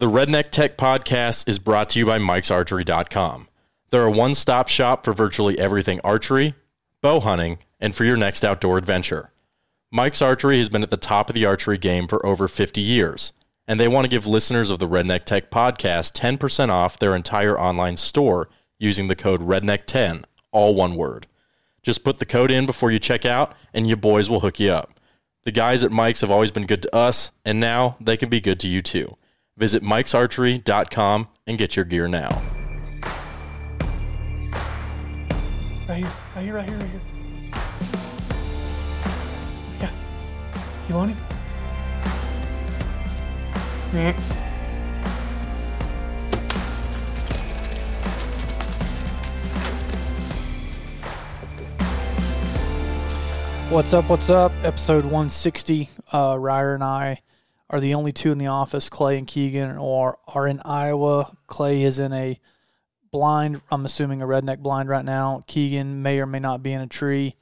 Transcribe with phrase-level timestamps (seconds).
[0.00, 3.48] The Redneck Tech Podcast is brought to you by Mike'sArchery.com.
[3.90, 6.54] They're a one stop shop for virtually everything archery,
[7.02, 9.30] bow hunting, and for your next outdoor adventure.
[9.92, 13.34] Mike's Archery has been at the top of the archery game for over 50 years,
[13.68, 17.60] and they want to give listeners of the Redneck Tech Podcast 10% off their entire
[17.60, 18.48] online store
[18.78, 21.26] using the code REDNECK10, all one word.
[21.82, 24.70] Just put the code in before you check out, and your boys will hook you
[24.70, 24.98] up.
[25.42, 28.40] The guys at Mike's have always been good to us, and now they can be
[28.40, 29.18] good to you too.
[29.60, 32.30] Visit mikesarchery.com and get your gear now.
[35.86, 37.00] Right here, right here, right here, right here.
[39.80, 39.90] Yeah.
[40.88, 41.16] You want it?
[43.92, 44.18] Yeah.
[53.68, 54.08] What's up?
[54.08, 54.52] What's up?
[54.64, 55.90] Episode 160.
[56.14, 57.20] Uh, Ryer and I
[57.70, 58.88] are the only two in the office.
[58.88, 61.36] Clay and Keegan are, are in Iowa.
[61.46, 62.38] Clay is in a
[63.12, 65.42] blind, I'm assuming a redneck blind right now.
[65.46, 67.36] Keegan may or may not be in a tree.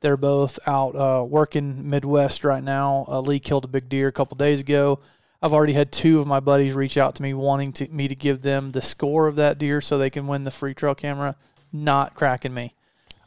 [0.00, 3.06] They're both out uh, working Midwest right now.
[3.08, 5.00] Uh, Lee killed a big deer a couple days ago.
[5.40, 8.16] I've already had two of my buddies reach out to me wanting to, me to
[8.16, 11.36] give them the score of that deer so they can win the free trail camera.
[11.72, 12.74] Not cracking me.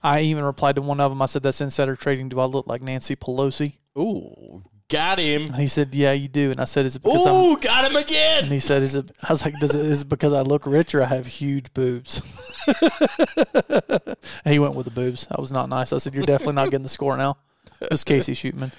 [0.03, 1.21] I even replied to one of them.
[1.21, 2.27] I said, "That's insider trading.
[2.27, 5.45] Do I look like Nancy Pelosi?" Ooh, got him.
[5.47, 7.85] And he said, "Yeah, you do." And I said, "Is it because Ooh, I'm?" got
[7.85, 8.43] him again.
[8.43, 9.85] And he said, "Is it?" I was like, "Does it?
[9.85, 12.21] Is it because I look rich or I have huge boobs?"
[12.67, 15.25] and he went with the boobs.
[15.27, 15.93] That was not nice.
[15.93, 17.37] I said, "You're definitely not getting the score now."
[17.79, 18.71] It was Casey Shootman.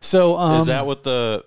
[0.00, 1.44] So um, is that what the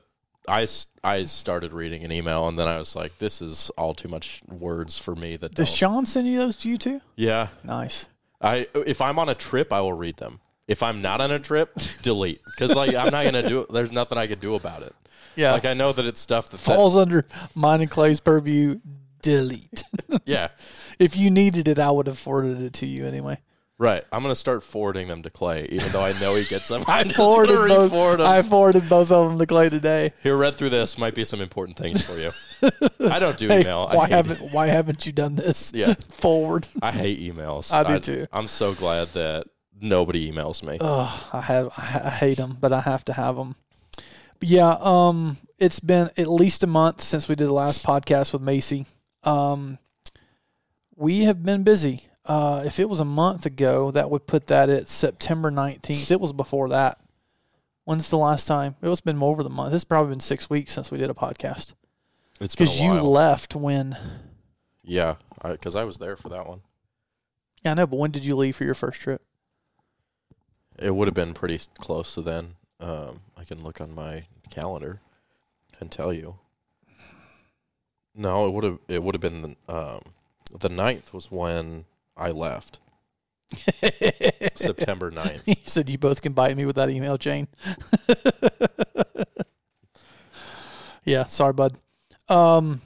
[0.49, 0.67] I,
[1.03, 4.41] I started reading an email and then I was like, this is all too much
[4.49, 5.38] words for me.
[5.38, 5.77] That does don't.
[5.77, 7.01] Sean send you those to you too?
[7.16, 8.09] yeah, Nice.
[8.41, 10.39] I if I'm on a trip, I will read them.
[10.70, 13.62] If I'm not on a trip, delete because like I'm not gonna do.
[13.62, 13.70] it.
[13.73, 14.95] There's nothing I can do about it.
[15.36, 17.25] Yeah, Like I know that it's stuff that, falls under
[17.56, 18.80] mine and Clay's purview.
[19.22, 19.84] Delete.
[20.25, 20.47] yeah,
[20.97, 23.38] if you needed it, I would have forwarded it to you anyway.
[23.78, 24.03] right.
[24.14, 26.84] I'm gonna start forwarding them to Clay, even though I know he gets them.
[26.88, 27.91] I I'm just forwarded both.
[27.91, 28.28] re-forward 'em.
[28.28, 30.13] I forwarded both of them to Clay today.
[30.24, 30.97] Here, read through this.
[30.97, 32.31] Might be some important things for you.
[33.09, 33.90] I don't do Hey, email.
[33.90, 35.72] Why haven't Why haven't you done this?
[35.75, 35.96] Yeah.
[36.09, 36.68] Forward.
[36.81, 37.74] I hate emails.
[37.74, 38.25] I do too.
[38.31, 39.47] I'm so glad that
[39.81, 40.78] nobody emails me.
[40.79, 41.72] Oh, I have.
[41.78, 43.56] I hate them, but I have to have them.
[44.40, 44.75] But yeah.
[44.79, 45.38] Um.
[45.57, 48.85] It's been at least a month since we did the last podcast with Macy.
[49.23, 49.78] Um.
[50.95, 52.09] We have been busy.
[52.25, 56.11] Uh, if it was a month ago, that would put that at September 19th.
[56.11, 57.00] It was before that.
[57.85, 58.75] When's the last time?
[58.84, 59.73] It was been over the month.
[59.73, 61.73] It's probably been six weeks since we did a podcast.
[62.40, 63.97] It's Because you left when.
[64.84, 66.61] Yeah, because I, was there for that one.
[67.63, 69.23] Yeah, I know, but when did you leave for your first trip?
[70.81, 72.56] It would have been pretty close to then.
[72.79, 75.01] Um, I can look on my calendar
[75.79, 76.35] and tell you.
[78.16, 78.79] No, it would have.
[78.88, 80.01] It would have been the, um,
[80.57, 81.85] the 9th was when
[82.17, 82.79] I left.
[84.53, 85.41] September 9th.
[85.45, 87.47] he said you both can bite me with that email chain.
[91.06, 91.78] yeah, sorry, bud.
[92.28, 92.81] Um,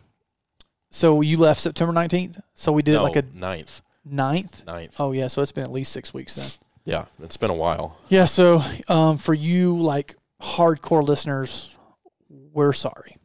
[0.89, 2.39] so you left September nineteenth.
[2.53, 3.81] So we did no, like a 9th.
[4.09, 4.65] 9th.
[4.65, 4.95] 9th.
[4.99, 6.47] Oh yeah, so it's been at least six weeks then.
[6.85, 7.97] Yeah, it's been a while.
[8.09, 11.75] Yeah, so um, for you like hardcore listeners,
[12.29, 13.17] we're sorry.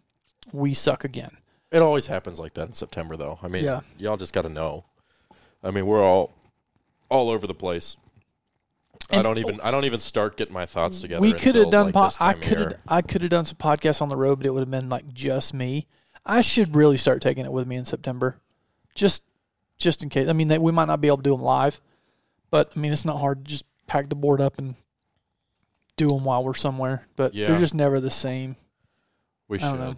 [0.53, 1.37] We suck again.
[1.71, 3.39] It always happens like that in September, though.
[3.43, 3.81] I mean, Yeah.
[3.99, 4.85] y'all just got to know.
[5.63, 6.33] I mean, we're all
[7.11, 7.97] all over the place.
[9.11, 11.21] I don't even I don't even start getting my thoughts together.
[11.21, 11.87] we could have done.
[11.87, 12.75] like, po- I could have.
[12.87, 15.13] I could have done some podcasts on the road, but it would have been like
[15.13, 15.87] just me.
[16.25, 18.39] I should really start taking it with me in September,
[18.95, 19.25] just
[19.79, 20.29] just in case.
[20.29, 21.81] I mean, they, we might not be able to do them live,
[22.51, 24.75] but I mean, it's not hard to just pack the board up and
[25.97, 27.07] do them while we're somewhere.
[27.17, 27.49] But Yeah.
[27.49, 28.57] they're just never the same.
[29.49, 29.81] We I should.
[29.81, 29.95] know.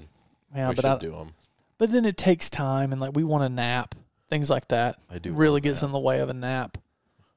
[0.54, 1.32] Yeah, we but should I, do them.
[1.78, 3.94] but then it takes time, and like we want a nap,
[4.28, 4.98] things like that.
[5.10, 5.32] I do.
[5.32, 6.78] really gets in the way of a nap.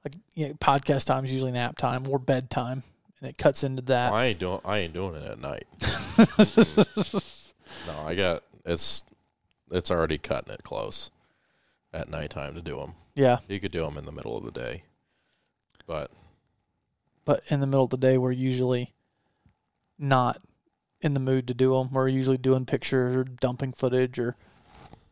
[0.04, 2.84] Like you know, podcast time is usually nap time or bedtime,
[3.20, 4.12] and it cuts into that.
[4.14, 4.60] I ain't doing.
[4.66, 5.66] I ain't doing it at night.
[7.88, 9.04] no, I got it's.
[9.72, 11.10] It's already cutting it close
[11.94, 12.94] at nighttime to do them.
[13.16, 14.84] yeah, You could do them in the middle of the day,
[15.88, 16.12] but
[17.26, 18.94] but in the middle of the day, we're usually
[19.98, 20.42] not
[21.02, 21.92] in the mood to do them.
[21.92, 24.36] We're usually doing pictures or dumping footage or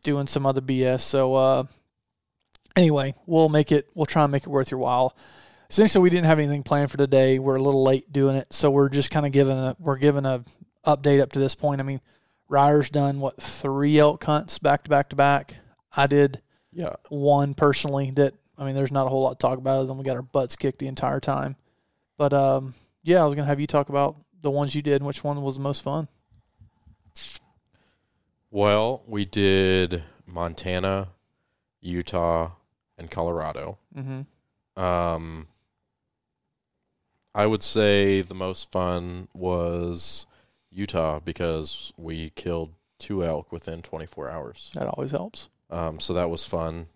[0.02, 1.00] doing some other BS.
[1.00, 1.64] So, uh,
[2.76, 3.88] anyway, we'll make it.
[3.94, 5.16] We'll try and make it worth your while.
[5.70, 7.38] Essentially, we didn't have anything planned for today.
[7.38, 10.26] We're a little late doing it, so we're just kind of giving a we're giving
[10.26, 10.44] a
[10.86, 11.80] update up to this point.
[11.80, 12.00] I mean,
[12.48, 15.56] Ryer's done what three elk hunts back to back to back.
[15.94, 16.42] I did
[16.72, 19.88] yeah, one personally that I mean, there's not a whole lot to talk about other
[19.88, 21.56] than we got our butts kicked the entire time.
[22.16, 25.06] But um, yeah, I was gonna have you talk about the ones you did and
[25.06, 26.06] which one was the most fun.
[28.52, 31.08] Well, we did Montana,
[31.80, 32.52] Utah,
[32.96, 33.78] and Colorado.
[33.96, 34.80] Mm-hmm.
[34.82, 35.48] Um,
[37.34, 40.26] I would say the most fun was
[40.70, 44.70] Utah because we killed two elk within 24 hours.
[44.74, 45.48] That always helps.
[45.70, 46.86] Um, so that was fun.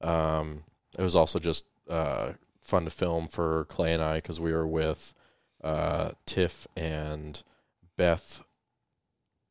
[0.00, 0.62] Um,
[0.98, 4.66] it was also just uh, fun to film for Clay and I because we were
[4.66, 5.14] with
[5.62, 7.42] uh, Tiff and
[7.96, 8.42] Beth.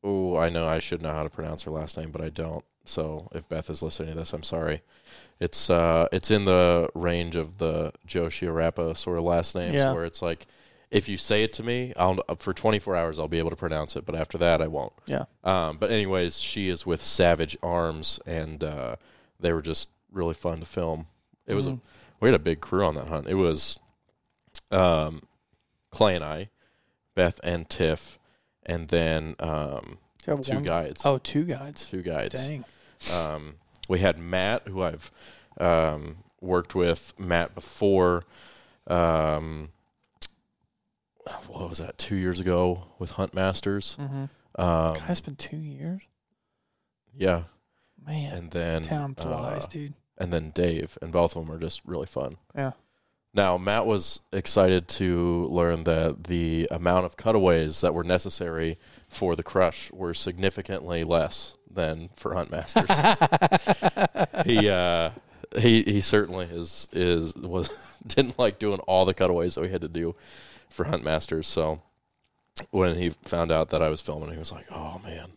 [0.04, 2.64] Oh, I know I should know how to pronounce her last name, but I don't.
[2.84, 4.82] So if Beth is listening to this, I'm sorry.
[5.40, 9.92] It's uh, it's in the range of the Joe Shiorapa sort of last names, Yeah.
[9.92, 10.46] where it's like,
[10.92, 13.96] if you say it to me, I'll for 24 hours I'll be able to pronounce
[13.96, 14.92] it, but after that I won't.
[15.06, 15.24] Yeah.
[15.42, 18.96] Um, but anyways, she is with Savage Arms, and uh,
[19.40, 21.06] they were just really fun to film.
[21.46, 21.80] It was a, Mhm.
[22.20, 23.26] we had a big crew on that hunt.
[23.28, 23.78] It was
[24.72, 25.22] um,
[25.90, 26.48] Clay and I,
[27.14, 28.18] Beth and Tiff,
[28.64, 31.02] and then um, have two one- guides.
[31.04, 31.86] Oh, two guides.
[31.86, 32.34] Two guides.
[32.34, 32.64] Dang.
[33.14, 33.56] Um,
[33.88, 35.10] we had Matt, who I've
[35.58, 38.24] um, worked with Matt before.
[38.86, 39.68] Um,
[41.48, 41.98] what was that?
[41.98, 43.96] Two years ago with Hunt Masters.
[44.00, 44.24] Mm-hmm.
[44.58, 46.02] Um, God, it's been two years.
[47.14, 47.44] yeah,
[48.04, 49.94] Man, and then time flies, uh, dude.
[50.18, 52.36] And then Dave, and both of them are just really fun.
[52.54, 52.72] Yeah.
[53.34, 58.78] Now Matt was excited to learn that the amount of cutaways that were necessary
[59.08, 62.88] for the crush were significantly less than for Hunt Masters.
[64.46, 65.10] he uh,
[65.58, 67.68] he he certainly is is was
[68.06, 70.16] didn't like doing all the cutaways that we had to do
[70.70, 71.46] for Hunt Masters.
[71.46, 71.82] So
[72.70, 75.28] when he found out that I was filming, he was like, "Oh man,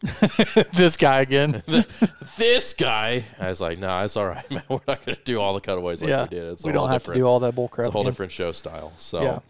[0.74, 1.62] this guy again.
[2.38, 4.64] this guy!" I was like, "Nah, it's all right, man.
[4.70, 6.44] We're not going to do all the cutaways like Yeah, we did.
[6.54, 7.80] It's we don't have to do all that bullcrap.
[7.80, 8.12] It's a whole again.
[8.12, 8.94] different show style.
[8.98, 9.42] So,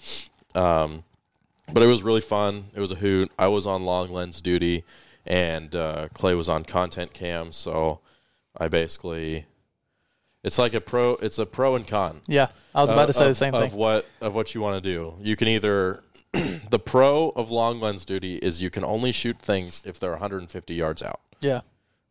[0.55, 0.81] Yeah.
[0.83, 1.03] um,
[1.71, 2.65] but it was really fun.
[2.73, 3.31] It was a hoot.
[3.37, 4.83] I was on long lens duty,
[5.25, 7.51] and uh, Clay was on content cam.
[7.51, 7.99] So
[8.57, 9.45] I basically,
[10.43, 11.13] it's like a pro.
[11.21, 12.21] It's a pro and con.
[12.27, 13.77] Yeah, I was about uh, to say of- the same of thing.
[13.77, 15.13] what of what you want to do.
[15.21, 16.03] You can either
[16.69, 20.73] the pro of long lens duty is you can only shoot things if they're 150
[20.73, 21.21] yards out.
[21.41, 21.61] Yeah,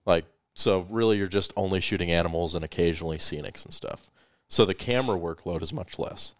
[0.06, 0.24] Like
[0.54, 4.10] so, really, you're just only shooting animals and occasionally scenics and stuff.
[4.48, 6.34] So the camera workload is much less,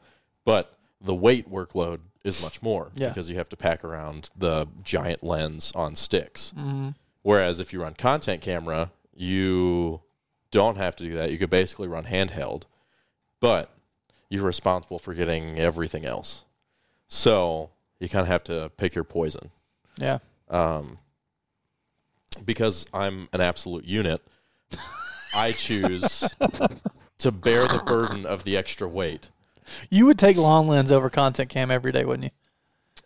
[0.45, 3.09] but the weight workload is much more Yeah.
[3.09, 6.53] because you have to pack around the giant lens on sticks.
[6.57, 6.89] mm-hmm.
[7.23, 10.01] Whereas if you run content camera, you
[10.51, 11.31] don't have to do that.
[11.31, 12.63] You could basically run handheld,
[13.39, 13.71] but
[14.31, 16.45] you're responsible for getting everything else.
[17.09, 17.71] So
[18.01, 19.51] you kind of have to pick your poison.
[19.99, 20.19] yeah.
[20.49, 20.99] Um,
[22.45, 24.23] because I'm an absolute unit,
[25.35, 26.21] I choose
[27.19, 29.31] to bear the burden of the extra weight.
[29.91, 32.33] You would take long lens over content cam every day, wouldn't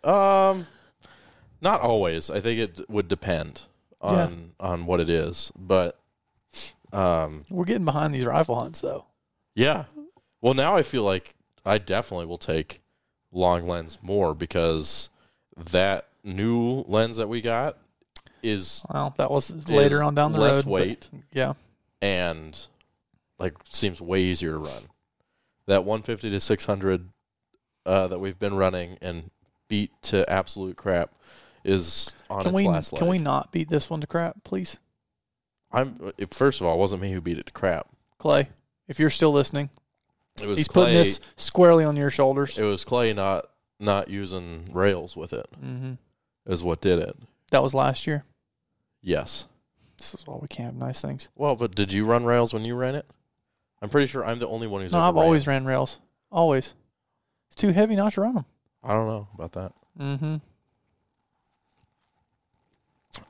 [0.03, 0.09] you?
[0.09, 0.67] Um,
[1.61, 2.29] not always.
[2.29, 3.63] I think it would depend
[4.01, 5.99] on on what it is, but
[6.91, 9.05] um, We're getting behind these rifle hunts, though.
[9.55, 9.85] yeah.
[10.41, 11.33] Well, now I feel like
[11.65, 12.81] I definitely will take
[13.33, 15.09] long lens more because
[15.55, 17.77] that new lens that we got
[18.41, 20.65] is Well, that was later on down the less road.
[20.65, 21.09] weight.
[21.33, 21.53] Yeah,
[22.01, 22.65] and
[23.39, 24.83] like seems way easier to run.
[25.67, 27.09] That 150 to 600
[27.85, 29.31] uh, that we've been running and
[29.69, 31.11] beat to absolute crap
[31.63, 32.99] is on can its we last leg.
[32.99, 34.79] can we not beat this one to crap, please,
[35.71, 37.87] I'm first of all, it wasn't me who beat it to crap.
[38.17, 38.49] Clay?
[38.87, 39.69] If you're still listening,
[40.41, 42.57] It was he's Clay, putting this squarely on your shoulders.
[42.57, 43.45] It was Clay not
[43.79, 45.93] not using rails with it hmm
[46.45, 47.15] is what did it.
[47.51, 48.25] That was last year.
[49.01, 49.47] Yes.
[49.97, 51.29] This is why we can't have nice things.
[51.35, 53.05] Well, but did you run rails when you ran it?
[53.81, 55.23] I'm pretty sure I'm the only one who's No, ever I've ran.
[55.23, 55.99] always ran rails.
[56.31, 56.73] Always.
[57.47, 58.45] It's too heavy not to run them.
[58.83, 59.71] I don't know about that.
[59.99, 60.35] Mm-hmm.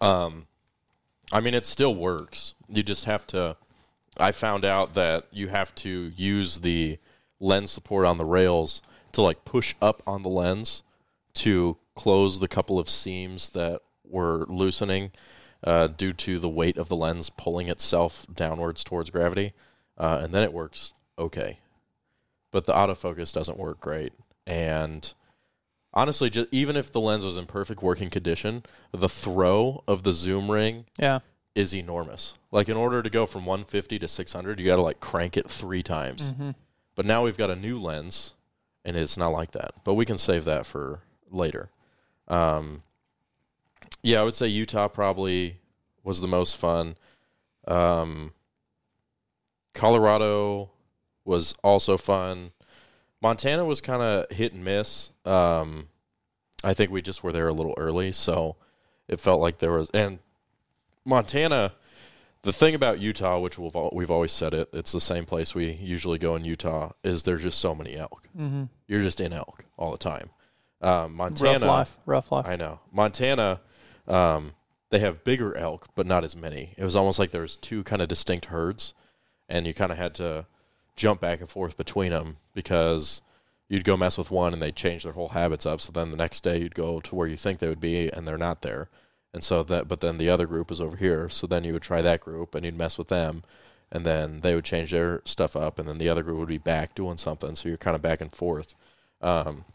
[0.03, 0.45] Um,
[1.31, 2.55] I mean, it still works.
[2.67, 3.57] You just have to.
[4.17, 6.99] I found out that you have to use the
[7.39, 8.81] lens support on the rails
[9.13, 10.83] to like push up on the lens
[11.35, 15.11] to close the couple of seams that were loosening
[15.63, 19.53] uh, due to the weight of the lens pulling itself downwards towards gravity,
[19.97, 21.59] uh, and then it works okay.
[22.51, 24.13] But the autofocus doesn't work great,
[24.45, 25.11] and
[25.93, 30.13] honestly, just even if the lens was in perfect working condition, the throw of the
[30.13, 31.19] zoom ring Yeah.
[31.55, 32.35] Is enormous.
[32.51, 35.49] Like in order to go from 150 to 600, you got to like crank it
[35.49, 36.31] three times.
[36.31, 36.51] Mm-hmm.
[36.95, 38.33] But now we've got a new lens,
[38.85, 39.71] and it's not like that.
[39.83, 41.69] But we can save that for later.
[42.27, 42.83] Um,
[44.01, 45.57] yeah, I would say Utah probably
[46.03, 46.95] was the most fun.
[47.67, 48.33] Um,
[49.73, 50.71] Colorado
[51.25, 52.51] was also fun.
[53.21, 55.11] Montana was kind of hit and miss.
[55.25, 55.87] Um,
[56.63, 58.57] I think we just were there a little early, so
[59.07, 59.89] it felt like there was.
[59.93, 60.19] And
[61.05, 61.73] Montana.
[62.43, 65.55] The thing about Utah, which we've al- we've always said it, it's the same place
[65.55, 66.91] we usually go in Utah.
[67.03, 68.27] Is there's just so many elk.
[68.37, 68.65] Mm-hmm.
[68.87, 70.29] You're just in elk all the time.
[70.81, 71.97] Um, Rough Montana, life.
[72.05, 72.45] Rough life.
[72.45, 73.61] I know Montana.
[74.07, 74.53] Um,
[74.89, 76.73] they have bigger elk, but not as many.
[76.77, 78.93] It was almost like there was two kind of distinct herds,
[79.49, 80.45] and you kind of had to
[80.95, 83.21] jump back and forth between them because
[83.69, 85.81] you'd go mess with one and they'd change their whole habits up.
[85.81, 88.27] So then the next day you'd go to where you think they would be, and
[88.27, 88.89] they're not there.
[89.33, 91.27] And so that, but then the other group is over here.
[91.27, 93.43] So then you would try that group and you'd mess with them,
[93.91, 96.57] and then they would change their stuff up, and then the other group would be
[96.59, 97.55] back doing something.
[97.55, 98.75] So you're kind of back and forth.
[99.21, 99.65] Um,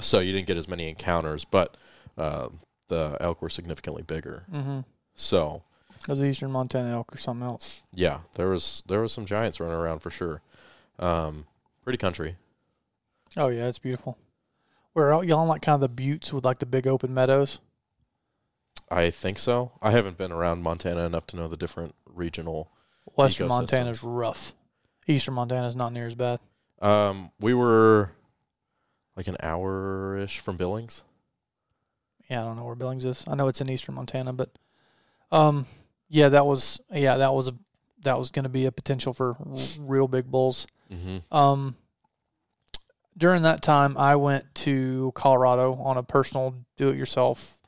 [0.00, 1.76] so you didn't get as many encounters, but
[2.16, 2.48] uh,
[2.88, 4.44] the elk were significantly bigger.
[4.52, 4.80] Mm-hmm.
[5.14, 5.62] So
[6.06, 7.82] Those Eastern Montana elk or something else.
[7.94, 10.40] yeah, there was there was some giants running around for sure.
[10.98, 11.46] Um,
[11.84, 12.36] pretty country.
[13.36, 14.16] Oh yeah, it's beautiful.
[14.94, 17.60] We're out y'all on like kind of the buttes with like the big open meadows.
[18.90, 19.72] I think so.
[19.82, 22.70] I haven't been around Montana enough to know the different regional.
[23.14, 24.54] Western Montana is rough.
[25.06, 26.40] Eastern Montana is not near as bad.
[26.80, 28.12] Um, we were
[29.16, 31.02] like an hour ish from Billings.
[32.30, 33.24] Yeah, I don't know where Billings is.
[33.28, 34.50] I know it's in Eastern Montana, but
[35.32, 35.66] um,
[36.08, 37.54] yeah, that was yeah that was a
[38.02, 40.66] that was going to be a potential for r- real big bulls.
[40.92, 41.34] Mm-hmm.
[41.36, 41.76] Um,
[43.16, 47.60] during that time, I went to Colorado on a personal do-it-yourself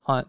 [0.00, 0.26] hunt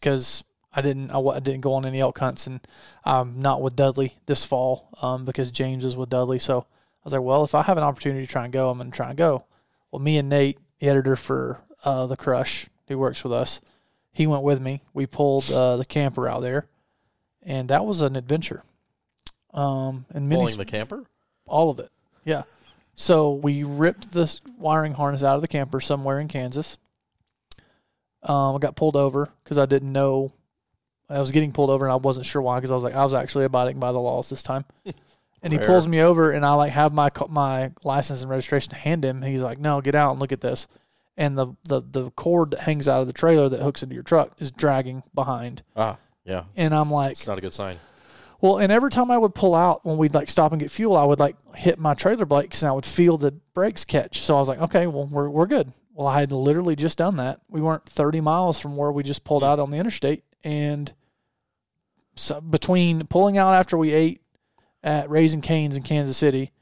[0.00, 2.60] because I didn't I, I didn't go on any elk hunts and
[3.04, 6.38] I'm not with Dudley this fall um, because James is with Dudley.
[6.38, 8.78] So I was like, well, if I have an opportunity to try and go, I'm
[8.78, 9.44] going to try and go.
[9.90, 13.60] Well, me and Nate, the editor for uh, the Crush, who works with us,
[14.12, 14.82] he went with me.
[14.92, 16.66] We pulled uh, the camper out there,
[17.42, 18.64] and that was an adventure.
[19.54, 21.04] Um, and many Pulling the camper.
[21.46, 21.90] all of it.
[22.24, 22.42] Yeah.
[22.94, 26.76] So we ripped this wiring harness out of the camper somewhere in Kansas.
[28.26, 30.32] Um, I got pulled over because I didn't know
[31.08, 33.04] I was getting pulled over and I wasn't sure why because I was like I
[33.04, 34.64] was actually abiding by the laws this time.
[35.42, 35.66] And he Rare.
[35.68, 39.18] pulls me over and I like have my my license and registration to hand him.
[39.22, 40.66] And he's like, "No, get out and look at this."
[41.16, 44.02] And the, the the cord that hangs out of the trailer that hooks into your
[44.02, 45.62] truck is dragging behind.
[45.76, 46.44] Ah, yeah.
[46.56, 47.78] And I'm like, It's not a good sign.
[48.40, 50.96] well, and every time I would pull out when we'd like stop and get fuel,
[50.96, 54.20] I would like hit my trailer brakes and I would feel the brakes catch.
[54.20, 55.70] So I was like, okay, well, we're, we're good.
[55.96, 57.40] Well, I had literally just done that.
[57.48, 60.24] We weren't 30 miles from where we just pulled out on the interstate.
[60.44, 60.92] And
[62.16, 64.20] so between pulling out after we ate
[64.82, 66.52] at Raising Cane's in Kansas City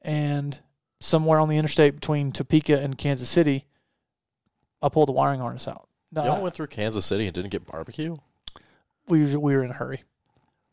[0.00, 0.60] and
[0.98, 3.66] somewhere on the interstate between Topeka and Kansas City,
[4.82, 5.86] I pulled the wiring harness out.
[6.12, 8.16] Y'all went through Kansas City and didn't get barbecue.
[9.06, 10.02] we, were, we were in a hurry.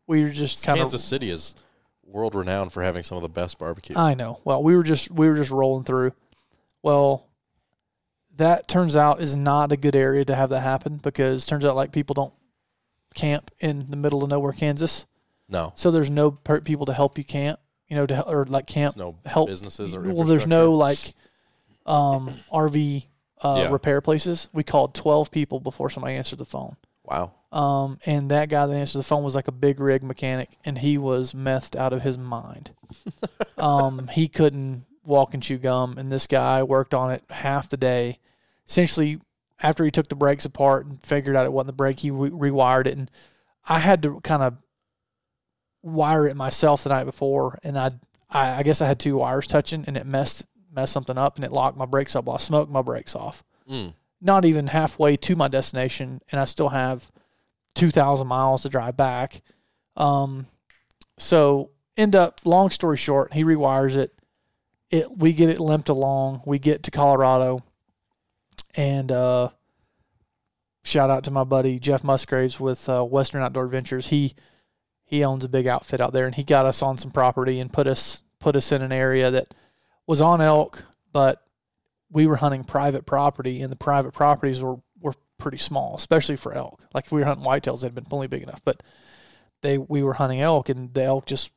[0.08, 1.54] We were just kind of Kansas City is
[2.04, 3.96] world renowned for having some of the best barbecue.
[3.96, 4.40] I know.
[4.44, 6.14] Well, we were just we were just rolling through.
[6.82, 7.29] Well,
[8.40, 11.76] that turns out is not a good area to have that happen because turns out
[11.76, 12.34] like people don't
[13.16, 15.06] camp in the middle of nowhere, Kansas.
[15.48, 18.68] no, So there's no per- people to help you camp, you know, to or like
[18.68, 18.96] camp.
[18.96, 21.00] there's no help- businesses or Well, there's no like
[21.86, 23.06] um, RV
[23.42, 23.72] uh, Yeah.
[23.72, 24.50] repair places.
[24.54, 26.76] We called 12 people before somebody answered the phone.
[27.04, 27.32] wow.
[27.52, 30.78] Um, and that guy that answered the phone was like a big rig mechanic, and
[30.78, 32.70] he was methed out of his mind.
[33.58, 37.76] um, he couldn't walk and chew gum, and this guy worked on it half the
[37.78, 38.20] day.
[38.70, 39.20] Essentially,
[39.62, 42.30] after he took the brakes apart and figured out it wasn't the brake, he re-
[42.30, 43.12] rewired it, and
[43.68, 44.58] I had to kind of
[45.82, 47.92] wire it myself the night before, and I,
[48.30, 51.44] I, I guess I had two wires touching, and it messed messed something up, and
[51.44, 52.26] it locked my brakes up.
[52.26, 53.94] Well, I smoked my brakes off Mm.
[54.22, 57.12] not even halfway to my destination, and I still have
[57.76, 59.42] two thousand miles to drive back.
[59.96, 60.46] Um,
[61.18, 62.42] so end up.
[62.46, 64.14] Long story short, he rewires it.
[64.92, 66.42] It we get it limped along.
[66.46, 67.64] We get to Colorado,
[68.76, 69.50] and uh,
[70.84, 74.08] shout out to my buddy Jeff Musgraves with uh, Western Outdoor Adventures.
[74.08, 74.36] He
[75.06, 77.74] he owns a big outfit out there, and he got us on some property and
[77.74, 79.54] put us put us in an area that
[80.08, 81.44] was on elk, but
[82.12, 86.54] we were hunting private property, and the private properties were were pretty small, especially for
[86.54, 86.84] elk.
[86.94, 88.84] Like if we were hunting whitetails, they'd been plenty big enough, but
[89.62, 91.52] they we were hunting elk, and the elk just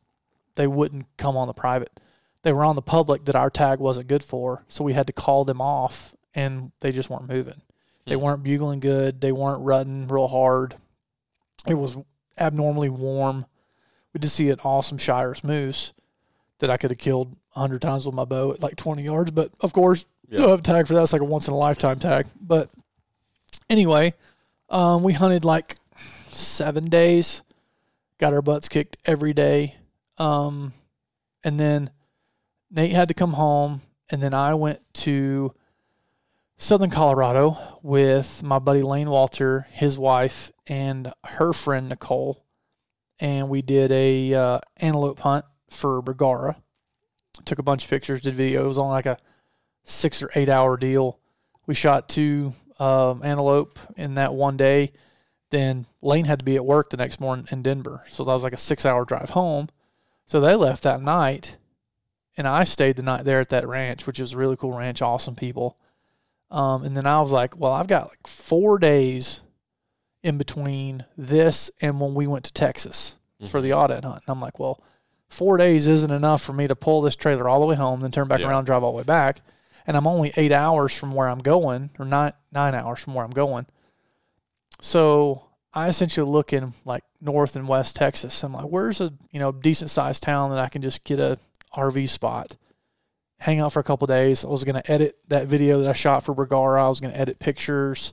[0.54, 1.98] they wouldn't come on the private.
[2.42, 5.12] They were on the public that our tag wasn't good for, so we had to
[5.12, 7.60] call them off, and they just weren't moving.
[8.06, 8.20] They Hmm.
[8.22, 9.20] weren't bugling good.
[9.20, 10.76] They weren't rutting real hard.
[11.66, 11.96] It was
[12.38, 13.46] abnormally warm.
[14.12, 15.92] We did see an awesome Shiras moose
[16.58, 19.30] that I could have killed a hundred times with my bow at like twenty yards,
[19.30, 20.40] but of course Yeah.
[20.40, 21.02] You'll have a tag for that.
[21.02, 22.26] It's like a once in a lifetime tag.
[22.40, 22.70] But
[23.68, 24.14] anyway,
[24.70, 25.76] um, we hunted like
[26.30, 27.42] seven days,
[28.18, 29.76] got our butts kicked every day.
[30.16, 30.72] Um,
[31.44, 31.90] and then
[32.70, 35.52] Nate had to come home, and then I went to
[36.62, 42.46] Southern Colorado with my buddy Lane Walter, his wife, and her friend Nicole,
[43.18, 46.54] and we did a uh, antelope hunt for Bergara.
[47.44, 48.64] Took a bunch of pictures, did video.
[48.64, 49.18] It was on like a
[49.82, 51.18] six or eight hour deal.
[51.66, 54.92] We shot two um, antelope in that one day.
[55.50, 58.44] Then Lane had to be at work the next morning in Denver, so that was
[58.44, 59.68] like a six hour drive home.
[60.26, 61.56] So they left that night,
[62.36, 65.02] and I stayed the night there at that ranch, which is a really cool ranch,
[65.02, 65.76] awesome people.
[66.52, 69.40] Um, and then I was like, well, I've got like four days
[70.22, 73.16] in between this and when we went to Texas
[73.48, 74.22] for the aoudad hunt.
[74.24, 74.80] And I'm like, well,
[75.28, 78.12] four days isn't enough for me to pull this trailer all the way home, then
[78.12, 78.48] turn back Yeah.
[78.48, 79.40] around, and drive all the way back.
[79.86, 83.24] And I'm only eight hours from where I'm going, or nine nine hours from where
[83.24, 83.66] I'm going.
[84.80, 85.44] So
[85.74, 88.42] I essentially look in like North and West Texas.
[88.42, 91.38] I'm like, where's a you know decent sized town that I can just get a
[91.76, 92.56] RV spot,
[93.42, 94.44] hang out for a couple days.
[94.44, 96.84] I was gonna edit that video that I shot for Bergara.
[96.84, 98.12] I was gonna edit pictures,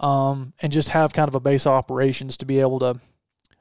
[0.00, 3.00] um, and just have kind of a base of operations to be able to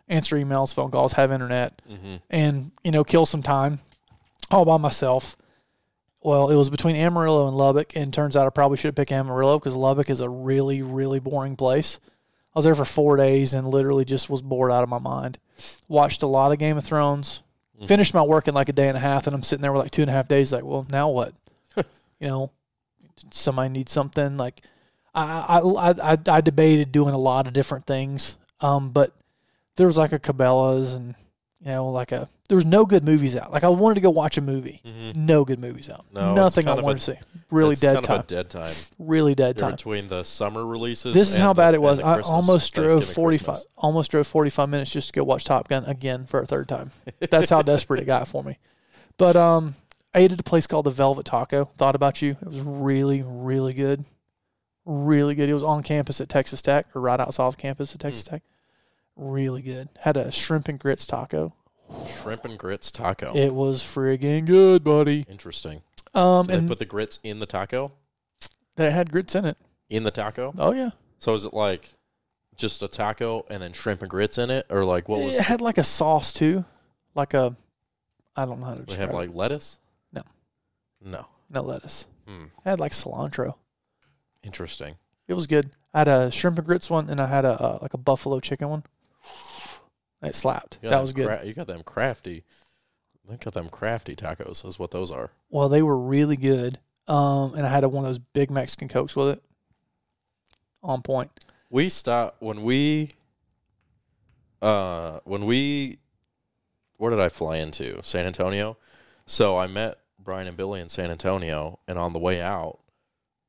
[0.07, 2.15] answer emails, phone calls, have internet, Mm-hmm.
[2.29, 3.79] and you know kill some time
[4.51, 5.35] all by myself.
[6.21, 9.11] Well, it was between Amarillo and Lubbock, and turns out I probably should have picked
[9.11, 11.99] Amarillo because Lubbock is a really, really boring place.
[12.53, 15.37] I was there for four days and literally just was bored out of my mind.
[15.87, 17.43] Watched a lot of Game of Thrones.
[17.85, 19.83] Finished my work in like a day and a half, and I'm sitting there with
[19.83, 20.51] like two and a half days.
[20.51, 21.33] Like, well, now what?
[21.75, 22.51] you know,
[23.29, 24.37] somebody needs something.
[24.37, 24.61] Like,
[25.13, 29.13] I, I, I, I, I debated doing a lot of different things, um, but
[29.75, 31.13] there was like a Cabela's and
[31.65, 33.51] you know, like a there was no good movies out.
[33.51, 34.81] Like I wanted to go watch a movie,
[35.15, 36.05] no good movies out.
[36.13, 37.13] No, Nothing I wanted a- to see.
[37.49, 38.23] Really dead time.
[38.27, 38.69] dead time.
[38.99, 39.75] really dead You're time.
[39.75, 41.13] between the summer releases.
[41.13, 41.99] This is how the- bad it was.
[41.99, 43.57] I almost drove forty five.
[43.77, 46.67] Almost drove forty five minutes just to go watch Top Gun again for a third
[46.69, 46.91] time.
[47.29, 48.57] That's how desperate it got for me.
[49.17, 49.75] But um,
[50.13, 51.65] I ate at a place called the Velvet Taco.
[51.77, 52.31] Thought about you.
[52.41, 54.05] It was really, really good.
[54.85, 55.49] Really good.
[55.49, 58.41] It was on campus at Texas Tech, or right outside of campus at Texas Tech.
[59.17, 59.89] Really good.
[59.99, 61.53] Had a shrimp and grits taco.
[62.21, 63.35] Shrimp and grits taco.
[63.35, 65.25] It was friggin' good, buddy.
[65.29, 65.81] Interesting.
[66.13, 67.91] Um, Did they and put the grits in the taco?
[68.75, 69.57] they had grits in it.
[69.89, 70.53] In the taco?
[70.57, 70.91] Oh yeah.
[71.17, 71.93] So is it like
[72.55, 75.35] just a taco and then shrimp and grits in it, or like what was?
[75.35, 76.65] It had like a sauce too,
[77.15, 77.55] like a.
[78.35, 79.15] I don't know how to they have it.
[79.15, 79.79] like lettuce?
[80.13, 80.21] No.
[81.03, 81.25] No.
[81.49, 82.05] No lettuce.
[82.27, 82.43] Hmm.
[82.65, 83.55] It had like cilantro.
[84.43, 84.95] Interesting.
[85.27, 85.71] It was good.
[85.93, 88.39] I had a shrimp and grits one, and I had a uh, like a buffalo
[88.39, 88.83] chicken one.
[90.21, 90.79] It slapped.
[90.81, 91.27] You got That them was good.
[91.27, 92.43] cra- you got them crafty.
[93.29, 94.65] They got them crafty tacos.
[94.65, 95.31] Is what those are.
[95.49, 96.79] well, they were really good.
[97.07, 99.43] Um, and I had a, one of those big Mexican cokes with it.
[100.83, 101.31] On point.
[101.69, 103.13] We stopped when we
[104.61, 105.99] uh when we
[106.97, 108.01] where did I fly into?
[108.03, 108.77] San Antonio.
[109.25, 112.79] So I met Brian and Billy in San Antonio and on the way out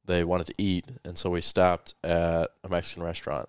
[0.04, 3.48] they wanted to eat and so we stopped at a Mexican restaurant.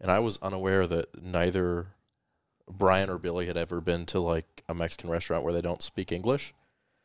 [0.00, 1.86] And I was unaware that neither
[2.70, 6.12] Brian or Billy had ever been to like a Mexican restaurant where they don't speak
[6.12, 6.52] English.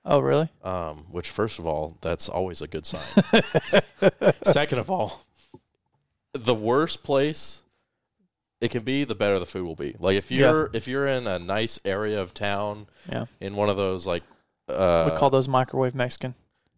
[0.03, 0.49] Oh, really?
[0.63, 3.43] Um, which first of all, that's always a good sign.
[4.43, 5.23] Second of all,
[6.33, 7.61] the worse place
[8.59, 9.95] it can be, the better the food will be.
[9.99, 13.25] Like if you're if you're in a nice area of town, Yeah.
[13.39, 14.23] in one of those like
[14.69, 16.35] uh we call those microwave Mexican.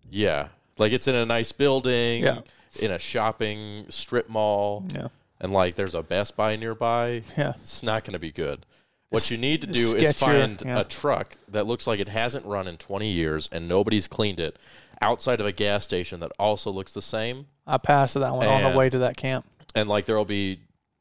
[0.10, 2.40] yeah, like it's in a nice building, Yeah.
[2.82, 5.08] in a shopping strip mall, Yeah.
[5.40, 7.24] and like there's a Best Buy nearby.
[7.38, 7.54] Yeah.
[7.62, 8.66] It's not going to be good.
[9.14, 10.80] What you need to do is find yeah.
[10.80, 14.58] a truck that looks like it hasn't run in 20 years and nobody's cleaned it
[15.02, 17.46] outside of a gas station that also looks the same.
[17.68, 19.46] I passed that one on And- the way to that camp.
[19.76, 20.60] And like there'll be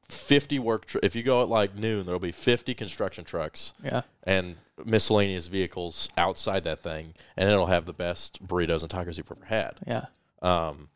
[0.09, 4.03] 50 work, tr- if you go at like noon, there'll be 50 construction trucks Yeah.
[4.25, 7.15] and miscellaneous vehicles outside that thing.
[7.37, 9.75] And it'll have the best burritos and tacos you've ever had.
[9.87, 10.07] Yeah.
[10.43, 10.89] Um,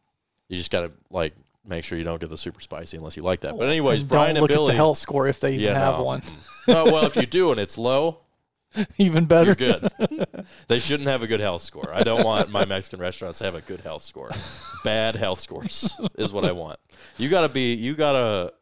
[0.48, 1.34] you just got to like
[1.66, 3.56] make sure you don't get the super spicy unless you like that.
[3.58, 4.70] But anyways, And Brian don't and look Billy.
[4.70, 6.04] at the health score if they even yeah, have no.
[6.04, 6.22] one.
[6.68, 8.20] no, well, if you do and it's low,
[8.98, 9.46] even better.
[9.46, 9.88] you're good.
[10.68, 11.90] they shouldn't have a good health score.
[11.92, 14.30] I don't want my Mexican restaurants to have a good health score.
[14.84, 16.78] Bad health scores is what I want.
[17.16, 17.74] You gotta be.
[17.74, 18.52] You gotta.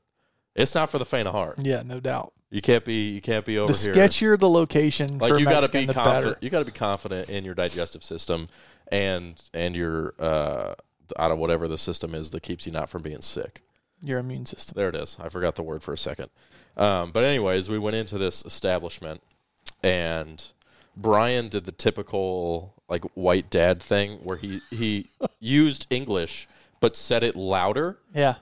[0.55, 1.59] It's not for the faint of heart.
[1.63, 2.33] Yeah, no doubt.
[2.51, 3.11] You can't be.
[3.11, 3.95] You can't be over The here.
[3.95, 5.95] sketchier the location like you gotta be confident.
[6.25, 6.39] better.
[6.41, 8.49] You gotta be confident in your digestive system
[8.93, 10.75] and and your uh
[11.19, 13.63] out of whatever the system is that keeps you not from being sick.
[14.03, 14.75] Your immune system.
[14.77, 15.17] There it is.
[15.21, 16.31] I forgot the word for a second.
[16.77, 19.23] Um, but anyways, we went into this establishment,
[19.83, 20.45] and
[20.97, 26.47] Brian did the typical like white dad thing where he he used English
[26.81, 28.35] but said it louder, Yeah.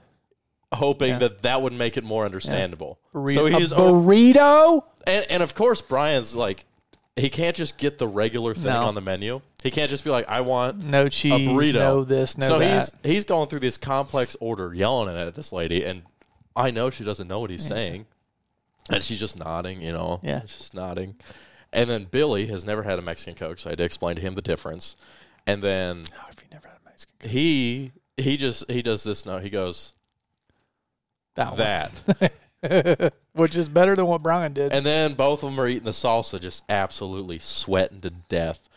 [0.73, 1.17] hoping Yeah.
[1.19, 2.99] that that would make it more understandable.
[3.13, 3.33] Burrito.
[3.35, 4.83] So a he's burrito.
[5.07, 6.65] and, and of course Brian's like
[7.15, 8.83] he can't just get the regular thing No.
[8.85, 9.41] on the menu.
[9.61, 11.73] He can't just be like, I want No cheese, burrito.
[11.73, 12.91] no this, no so that.
[13.03, 16.01] he's he's going through this complex order, yelling at this lady, and
[16.55, 18.05] I know she doesn't know what he's saying,
[18.91, 20.39] and she's just nodding, you know, Yeah.
[20.41, 21.15] just nodding.
[21.71, 24.21] And then Billy has never had a Mexican Coke, so I had to explain to
[24.21, 24.95] him the difference.
[25.47, 27.29] And then Oh, if you never had a Mexican Coke.
[27.31, 29.39] he he just he does this now.
[29.39, 29.93] He goes
[31.35, 32.31] That, one.
[32.61, 34.71] that, which is better than what Brian did.
[34.71, 38.67] and then both of them are eating the salsa, just absolutely sweating to death.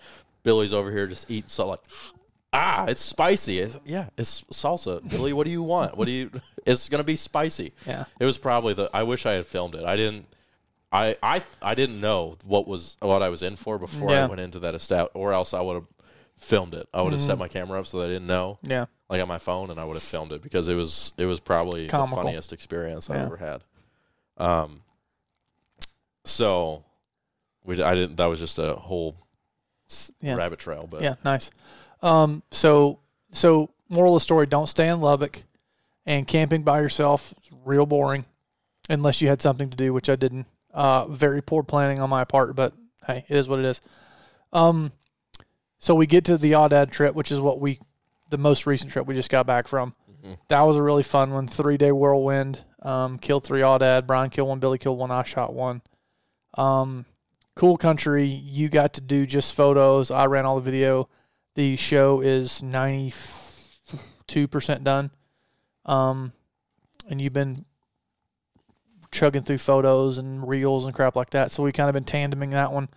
[0.43, 1.81] Billy's over here just eating so like.
[2.53, 3.59] Ah, it's spicy.
[3.61, 5.07] It's- yeah, it's salsa.
[5.11, 5.97] Billy, what do you want?
[5.97, 6.31] What do you?
[6.67, 7.73] It's gonna be spicy.
[7.87, 8.91] yeah, It was probably the.
[8.93, 9.85] I wish I had filmed it.
[9.85, 10.27] I didn't.
[10.91, 14.25] I I I didn't know what was what I was in for before Yeah.
[14.25, 15.87] I went into that estate, or else I would have
[16.37, 16.89] filmed it.
[16.93, 17.27] I would have Mm-hmm.
[17.29, 19.79] set my camera up so that I didn't know, yeah, like on my phone, and
[19.79, 22.17] I would have filmed it because it was it was probably Comical.
[22.17, 23.27] the funniest experience I've Yeah.
[23.27, 23.63] ever had.
[24.37, 24.83] Um.
[26.25, 26.83] So,
[27.65, 28.17] we I didn't.
[28.17, 29.17] That was just a whole
[30.21, 31.51] yeah, rabbit trail, but yeah, nice.
[32.03, 32.99] Um, so
[33.33, 35.45] so moral of the story: don't stay in Lubbock,
[36.05, 38.27] and camping by yourself is real boring,
[38.89, 40.47] unless you had something to do, which I didn't.
[40.75, 42.75] Uh, very poor planning on my part, but
[43.07, 43.81] hey, it is what it is.
[44.53, 44.93] Um,
[45.79, 47.79] so we get to the Aoudad trip, which is what we,
[48.31, 49.95] the most recent trip we just got back from.
[50.23, 50.37] Mhm.
[50.49, 51.47] That was a really fun one.
[51.47, 52.63] Three day whirlwind.
[52.87, 54.07] Um, killed three Aoudad.
[54.07, 54.61] Brian killed one.
[54.61, 55.11] Billy killed one.
[55.11, 55.83] I shot one.
[56.55, 57.05] Um,
[57.57, 58.27] cool country.
[58.27, 60.13] You got to do just photos.
[60.13, 61.09] I ran all the video.
[61.57, 63.13] The show is ninety
[64.29, 65.11] two percent done.
[65.85, 66.33] Um,
[67.09, 67.65] and you've been
[69.11, 71.51] chugging through photos and reels and crap like that.
[71.51, 72.89] So we kind of been tandeming that one.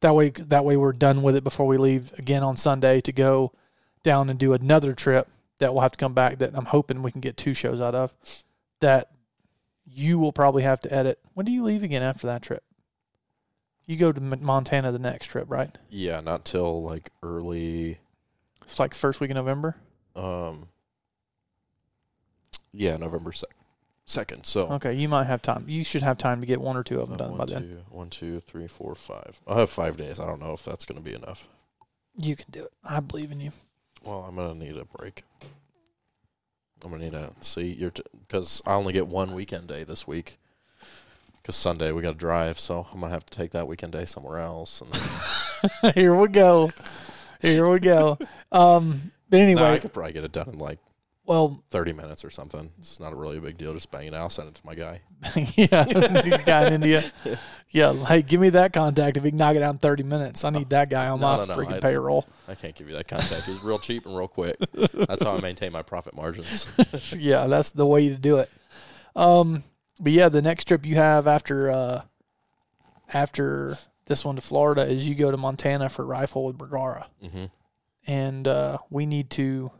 [0.00, 3.12] That way, that way we're done with it before we leave again on Sunday to
[3.12, 3.52] go
[4.02, 6.38] down and do another trip that we'll have to come back.
[6.38, 8.14] That I'm hoping we can get two shows out of.
[8.80, 9.10] That
[9.98, 11.18] you will probably have to edit.
[11.34, 12.62] When do you leave again after that trip?
[13.86, 15.76] You go to Montana the next trip, right?
[15.90, 17.98] yeah, not till like early.
[18.62, 19.76] It's like first week of November.
[20.14, 20.68] Um.
[22.72, 23.48] Yeah, November sec-
[24.04, 24.44] second.
[24.44, 25.64] So Okay, you might have time.
[25.68, 27.46] You should have time to get one or two of them Uh, done one, by
[27.46, 27.62] then.
[27.62, 29.40] two- one, two, three, four, five.
[29.46, 30.20] I'll have five days.
[30.20, 31.48] I don't know if that's going to be enough.
[32.20, 32.72] You can do it.
[32.84, 33.52] I believe in you.
[34.04, 35.24] Well, I'm going to need a break.
[36.82, 37.72] I'm to need to see.
[37.72, 37.92] You're
[38.26, 40.38] because I only get one weekend day this week.
[41.42, 44.04] Because Sunday we got to drive, so I'm gonna have to take that weekend day
[44.04, 44.82] somewhere else.
[44.82, 46.70] And Here we go.
[47.40, 48.18] Here we go.
[48.52, 50.78] Um, but No, I could probably get it done in like
[51.28, 52.72] well, 30 minutes or something.
[52.78, 53.74] It's not a really big deal.
[53.74, 54.20] Just bang it out.
[54.22, 55.02] I'll send it to my guy.
[55.56, 55.84] yeah,
[56.46, 57.02] guy in India.
[57.70, 60.42] Yeah, hey, give me that contact if he can knock it out in 30 minutes.
[60.44, 62.26] I need that guy on No, my no, no, freaking I- payroll.
[62.48, 63.44] I can't give you that contact.
[63.44, 64.56] He's real cheap and real quick.
[64.94, 66.66] That's how I maintain my profit margins.
[67.16, 68.50] yeah, that's the way to do it.
[69.14, 69.64] Um,
[70.00, 72.02] but yeah, the next trip you have after uh,
[73.12, 77.46] after this one to Florida is you go to Montana for rifle with Bergara, hmm
[78.06, 79.70] and uh, we need to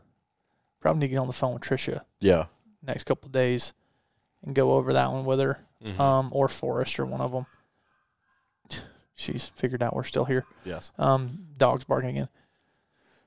[0.79, 2.45] probably need to get on the phone with Trisha Yeah.
[2.81, 3.73] next couple of days
[4.43, 5.99] and go over that one with her, Mhm.
[5.99, 7.45] um, or Forrest or one of them.
[9.15, 10.45] She's figured out we're still here.
[10.63, 10.91] yes.
[10.97, 12.29] Um, dogs barking again.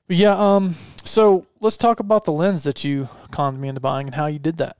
[0.07, 4.07] But yeah, um, so let's talk about the lens that you conned me into buying
[4.07, 4.75] and how you did that.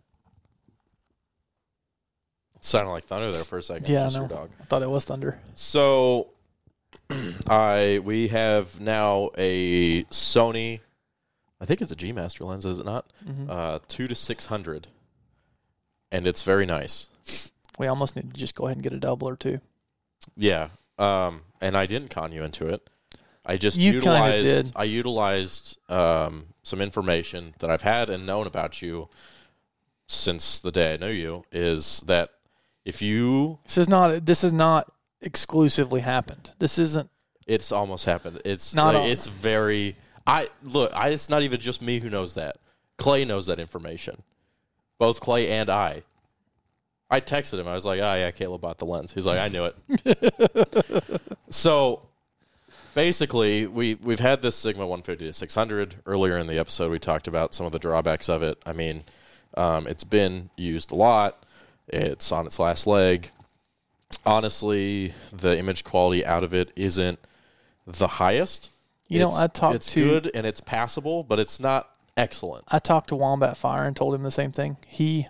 [2.62, 3.90] Sounded like thunder there for a second.
[3.90, 4.28] Yeah, I know.
[4.28, 4.50] dog.
[4.60, 5.40] I thought it was thunder.
[5.54, 6.30] So,
[7.50, 10.80] I we have now a Sony.
[11.64, 13.06] I think it's a G Master lens, is it not?
[13.26, 13.50] Mhm.
[13.50, 14.88] Uh, two to six hundred,
[16.12, 17.08] and it's very nice.
[17.80, 19.62] we almost need to just go ahead and get a double or two.
[20.36, 20.68] Yeah.
[21.00, 22.88] Um, and I didn't con you into it.
[23.46, 24.74] I just You utilized.
[24.76, 29.08] I utilized um, some information that I've had and known about you
[30.08, 31.46] since the day I knew you.
[31.52, 32.30] Is that
[32.84, 34.26] if you, This is not.
[34.26, 36.52] This is not exclusively happened.
[36.60, 37.10] This isn't.
[37.48, 38.42] it's almost happened.
[38.44, 39.96] It's Not like, it's very.
[40.26, 40.92] I look.
[40.96, 42.58] I, it's not even just me who knows that.
[42.98, 44.24] Clay knows that information.
[44.98, 46.04] Both Clay and I.
[47.10, 47.68] I texted him.
[47.68, 52.08] I was like, "Oh yeah, Caleb bought the lens." He's like, "I knew it." so
[52.96, 56.92] basically, we we've had this Sigma 150 to 600 earlier in the episode.
[56.92, 58.62] We talked about some of the drawbacks of it.
[58.66, 59.04] I mean,
[59.56, 61.44] um, it's been used a lot.
[61.88, 63.30] It's on its last leg.
[64.26, 67.20] Honestly, the image quality out of it isn't
[67.86, 68.70] the highest.
[69.08, 72.64] You know, I talked It's to- good and it's passable, but it's not excellent.
[72.70, 74.78] I talked to Wombat Fire and told him the same thing.
[74.88, 75.28] He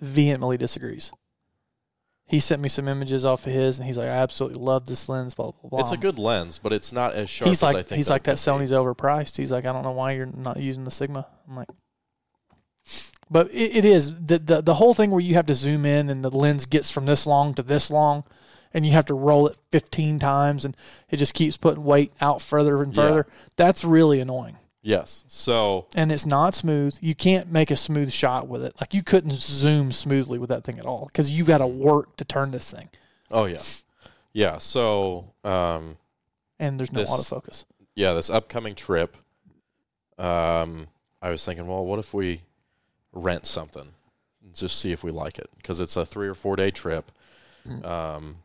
[0.00, 1.12] vehemently disagrees.
[2.26, 5.08] He sent me some images off of his, and he's like, "I absolutely love this
[5.08, 5.80] lens." Blah blah blah.
[5.80, 7.96] It's a good lens, but it's not as sharp He's as I like, think.
[7.96, 8.38] he's that like that.
[8.38, 8.64] could be.
[8.64, 9.36] Sony's overpriced.
[9.36, 11.26] He's like, I don't know why you're not using the Sigma.
[11.48, 11.68] I'm like,
[13.30, 16.08] but it, it is the, the the whole thing where you have to zoom in
[16.08, 18.22] and the lens gets from this long to this long,
[18.72, 20.76] and you have to roll it 15 times and
[21.10, 23.02] it just keeps putting weight out further and Yeah.
[23.02, 23.26] further.
[23.56, 24.56] That's really annoying.
[24.82, 25.24] Yes.
[25.28, 26.96] So And it's not smooth.
[27.02, 28.74] You can't make a smooth shot with it.
[28.80, 32.16] Like you couldn't zoom smoothly with that thing at all because you've got to work
[32.16, 32.88] to turn this thing,
[33.30, 33.60] oh yeah,
[34.32, 34.56] yeah.
[34.58, 35.98] So um,
[36.58, 37.64] and there's no This- autofocus.
[37.94, 39.16] yeah, this upcoming trip,
[40.18, 40.86] um,
[41.22, 42.42] I was thinking, well, what if we
[43.12, 43.92] rent something
[44.42, 45.50] and just see if we like it?
[45.56, 47.10] Because it's a three or four day trip.
[47.84, 48.36] Um,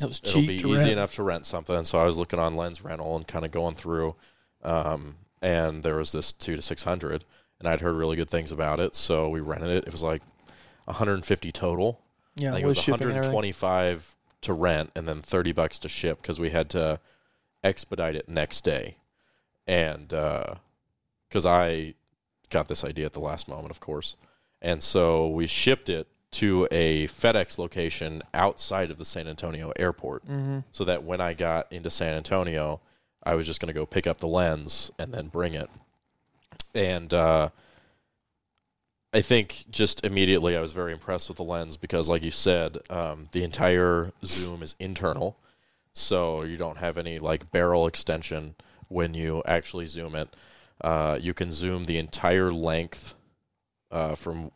[0.00, 0.48] It was it'll cheap.
[0.48, 0.90] be to easy rent.
[0.90, 1.84] enough to rent something.
[1.84, 4.14] So I was looking on Lens Rental and kind of going through,
[4.62, 7.24] um, and there was this two to six hundred,
[7.58, 8.94] and I'd heard really good things about it.
[8.94, 9.84] So we rented it.
[9.86, 10.22] It was like
[10.84, 12.00] 150 total.
[12.36, 13.34] Yeah, I think it was shipping and everything.
[13.34, 17.00] 125 to rent and then 30 bucks to ship because we had to
[17.64, 18.98] expedite it next day.
[19.66, 21.94] And because I
[22.50, 24.16] got this idea at the last moment, of course.
[24.62, 30.24] And so we shipped it to a FedEx location outside of the San Antonio airport
[30.26, 30.60] Mm-hmm.
[30.72, 32.80] so that when I got into San Antonio,
[33.22, 35.70] I was just going to go pick up the lens and then bring it.
[36.74, 37.48] And uh,
[39.12, 42.78] I think just immediately I was very impressed with the lens because, like you said,
[42.90, 45.38] um, the entire zoom is internal,
[45.94, 48.56] so you don't have any like barrel extension
[48.88, 50.28] when you actually zoom it.
[50.82, 53.14] Uh, you can zoom the entire length
[53.90, 54.50] uh, from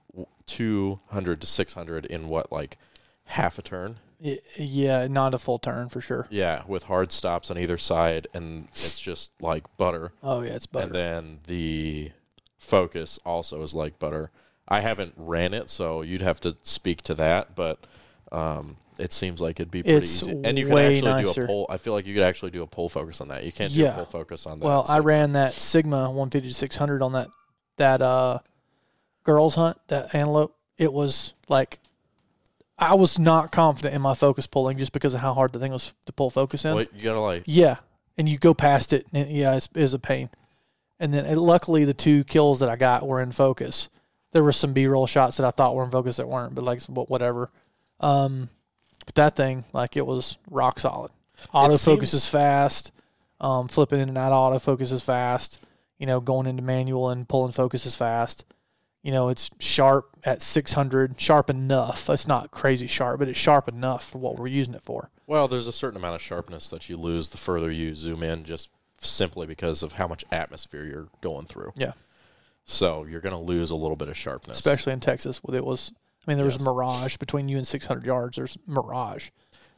[0.46, 2.79] 200 to 600 in what like
[3.24, 3.96] half a turn.
[4.59, 6.26] Yeah, not a full turn for sure.
[6.31, 10.12] Yeah, with hard stops on either side, and it's just like butter.
[10.22, 10.87] Oh yeah, it's butter.
[10.87, 12.11] And then the
[12.59, 14.31] focus also is like butter.
[14.68, 17.79] I haven't ran it, so you'd have to speak to that, but
[18.31, 20.38] um, it seems like it'd be pretty It's easy.
[20.44, 21.66] And you can actually do a pull.
[21.70, 23.42] I feel like you could actually do a pull focus on that.
[23.44, 23.92] You can't do Yeah.
[23.92, 24.66] a pull focus on that.
[24.66, 27.29] well, I ran that Sigma 150 to 600 on that
[27.79, 28.40] that uh
[29.24, 30.56] girls hunt that antelope.
[30.78, 31.78] It was like
[32.78, 35.72] I was not confident in my focus pulling just because of how hard the thing
[35.72, 36.74] was to pull focus in.
[36.74, 37.44] Wait, you gotta like.
[37.46, 37.76] Yeah,
[38.16, 40.30] and you go past it, and yeah, it's, it was a pain.
[40.98, 43.88] And then, and luckily, the two kills that I got were in focus.
[44.33, 46.83] There were some B-roll shots that I thought were in focus that weren't, but like
[46.83, 47.50] whatever.
[47.98, 48.48] Um,
[49.04, 51.11] but that thing, like, it was rock solid.
[51.54, 52.92] Autofocus seems- is fast.
[53.40, 55.59] Um, flipping in and out of autofocus is fast.
[55.98, 58.44] You know, going into manual and pulling focus is fast.
[59.02, 62.10] You know, it's sharp at 600, sharp enough.
[62.10, 65.10] It's not crazy sharp, but it's sharp enough for what we're using it for.
[65.26, 68.44] Well, there's a certain amount of sharpness that you lose the further you zoom in,
[68.44, 68.68] just
[69.00, 71.72] simply because of how much atmosphere you're going through.
[71.76, 71.92] Yeah.
[72.66, 74.58] So you're gonna lose a little bit of sharpness.
[74.58, 75.42] especially in Texas.
[75.42, 75.92] With it was,
[76.26, 76.64] I mean, there was Yes.
[76.64, 78.36] mirage between you and 600 yards.
[78.36, 79.30] There's mirage.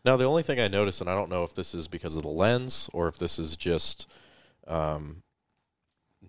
[0.04, 2.24] Now, the only thing I noticed, and I don't know if this is because of
[2.24, 4.08] the lens or if this is just
[4.66, 5.22] um,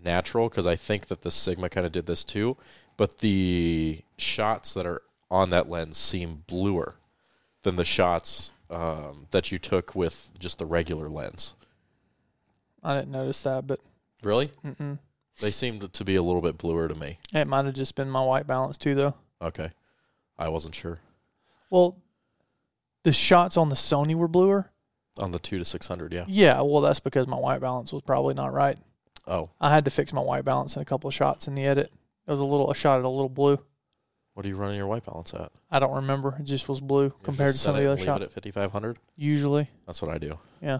[0.03, 2.57] natural, because I think that the Sigma kind of did this too,
[2.97, 5.01] but the shots that are
[5.31, 6.95] on that lens seem bluer
[7.63, 11.55] than the shots um, that you took with just the regular lens.
[12.83, 13.79] I didn't notice that, but
[14.21, 14.51] Really?
[14.65, 14.99] mm-mm.
[15.41, 17.19] They seemed to be a little bit bluer to me.
[17.33, 19.15] it might have just been my white balance too, though.
[19.41, 19.71] Okay.
[20.37, 20.99] I wasn't sure.
[21.69, 21.97] Well,
[23.03, 24.69] the shots on the Sony were bluer.
[25.19, 26.25] On the 2 to 600, yeah.
[26.27, 28.77] Yeah, well, that's because my white balance was probably not right.
[29.27, 31.65] Oh, I had to fix my white balance in a couple of shots in the
[31.65, 31.91] edit.
[32.27, 33.59] It was a little, I shot at a little blue.
[34.33, 35.51] what are you running your white balance at?
[35.69, 36.35] I don't remember.
[36.39, 38.21] It just was blue You compared to some of the other leave shots.
[38.21, 38.97] it at 5500?
[39.15, 40.39] Usually, That's what I do.
[40.61, 40.79] yeah,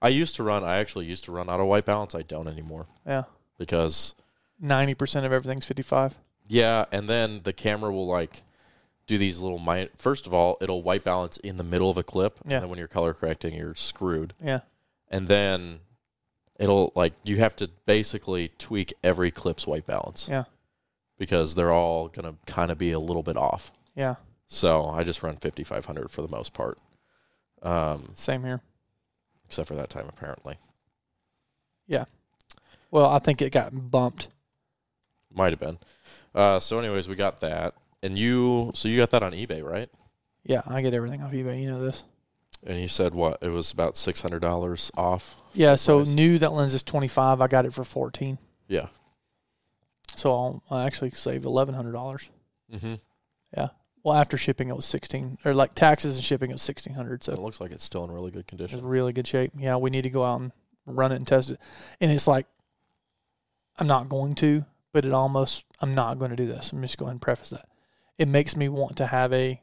[0.00, 0.64] I used to run.
[0.64, 2.14] I actually used to run out of white balance.
[2.14, 3.24] I don't anymore yeah.
[3.58, 4.14] because
[4.62, 6.16] Ninety percent of everything's 55.
[6.46, 8.42] yeah, and then the camera will like
[9.06, 12.02] do these little mi- First of all, it'll white balance in the middle of a
[12.04, 12.54] clip, Yeah.
[12.56, 14.34] and then when you're color correcting, you're screwed.
[14.42, 14.60] Yeah,
[15.08, 15.80] And then
[16.58, 20.44] it'll like you have to basically tweak every clip's white balance yeah,
[21.20, 23.70] because they're all gonna kind of be a little bit off.
[23.94, 24.16] yeah.
[24.48, 26.76] So I just run 5500 for the most part,
[27.62, 28.60] um, Same here.
[29.46, 30.56] except for that time apparently.
[31.86, 32.06] Yeah.
[32.90, 34.26] Well, I think it got bumped.
[35.32, 35.78] Might have been.
[36.34, 38.72] Uh, so, anyways, we got that, and you.
[38.74, 39.88] So you got that on eBay, right?
[40.42, 41.62] Yeah, I get everything off eBay.
[41.62, 42.02] You know this.
[42.66, 43.38] And you said what?
[43.42, 45.40] It was about six hundred dollars off.
[45.54, 46.08] Yeah, so price.
[46.08, 47.40] new that lens is 25.
[47.40, 48.38] I got it for 14.
[48.66, 48.86] Yeah.
[50.16, 52.28] So I'll, I actually saved $1,100.
[52.72, 52.94] Mm-hmm.
[53.56, 53.68] Yeah.
[54.02, 57.32] Well, after shipping, it was 16 or like taxes and shipping, it was 1600 So
[57.32, 58.78] it looks like it's still in really good condition.
[58.78, 59.52] it's really good shape.
[59.58, 60.52] Yeah, we need to go out and
[60.86, 61.60] run it and test it.
[62.00, 62.46] And it's like,
[63.78, 66.72] I'm not going to, but it almost, I'm not going to do this.
[66.72, 67.68] I'm just going to preface that.
[68.18, 69.60] It makes me want to have a,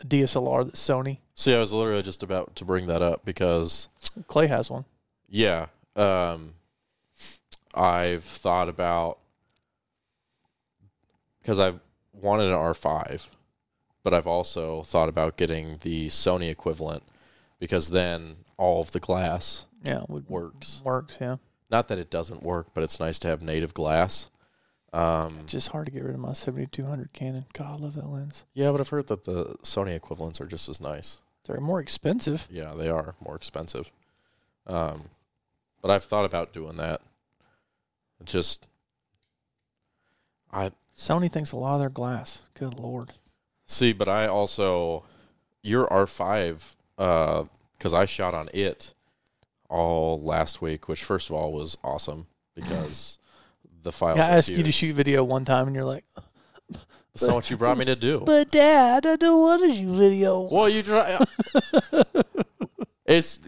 [0.00, 1.18] a DSLR that's Sony.
[1.34, 3.88] See, I was literally just about to bring that up because,
[4.26, 4.84] Clay has one.
[5.28, 6.54] yeah, um,
[7.74, 9.18] I've thought about
[11.42, 11.80] because I've
[12.12, 13.30] wanted an R five,
[14.02, 17.02] but I've also thought about getting the Sony equivalent
[17.58, 20.80] because then all of the glass Yeah, would works.
[20.84, 21.18] works.
[21.20, 21.36] Yeah,
[21.70, 24.28] Not that it doesn't work, but it's nice to have native glass.
[24.94, 27.46] Um, just hard to get rid of my seventy two hundred Canon.
[27.54, 28.44] God, I love that lens.
[28.54, 31.20] yeah, but I've heard that the Sony equivalents are just as nice.
[31.44, 32.46] They're more expensive.
[32.50, 33.90] Yeah, they are more expensive.
[34.66, 35.04] Um,
[35.80, 37.00] but I've thought about doing that.
[38.20, 38.68] It Just,
[40.52, 42.42] I Sony thinks a lot of their glass.
[42.54, 43.12] Good lord.
[43.66, 45.04] see, but I also
[45.62, 47.44] your R five uh,
[47.76, 48.94] because I shot on it
[49.68, 53.18] all last week, which first of all was awesome because
[53.82, 54.18] the files.
[54.18, 56.04] Yeah, I asked you to shoot video one time, and you're like,
[56.70, 58.20] That's not what you brought me to do.
[58.26, 61.24] "But Dad, I don't want to shoot video." Well, you try.
[63.06, 63.40] it's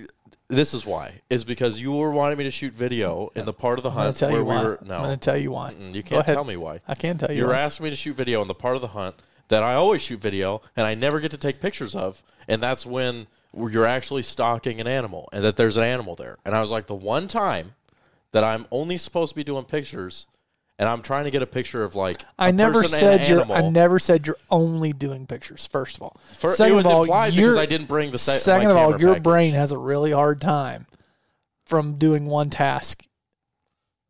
[0.55, 3.79] this is why is because you were wanting me to shoot video in the part
[3.79, 4.62] of the hunt tell where you we why.
[4.62, 4.79] were.
[4.81, 5.73] I'm gonna tell you why.
[5.73, 6.81] Mm-mm, you can't tell me why.
[6.88, 7.38] I can't tell you.
[7.38, 7.61] You're why.
[7.61, 9.17] asking me to shoot video in the part of the hunt
[9.49, 12.87] that I always shoot video and I never get to take pictures of, and that's
[12.87, 16.38] when you're actually stalking an animal and that there's an animal there.
[16.45, 17.75] And I was like, the one time
[18.33, 20.27] that I'm only supposed to be doing pictures,
[20.78, 23.28] and I'm trying to get a picture of like I a never person said an
[23.30, 23.40] you're.
[23.42, 23.56] animal.
[23.56, 25.66] I never said you're only doing pictures.
[25.66, 28.18] First of all, For, it second was of all, implied because I didn't bring the
[28.18, 29.22] se- second of all, your package.
[29.22, 30.87] brain has a really hard time
[31.64, 33.04] from doing one task,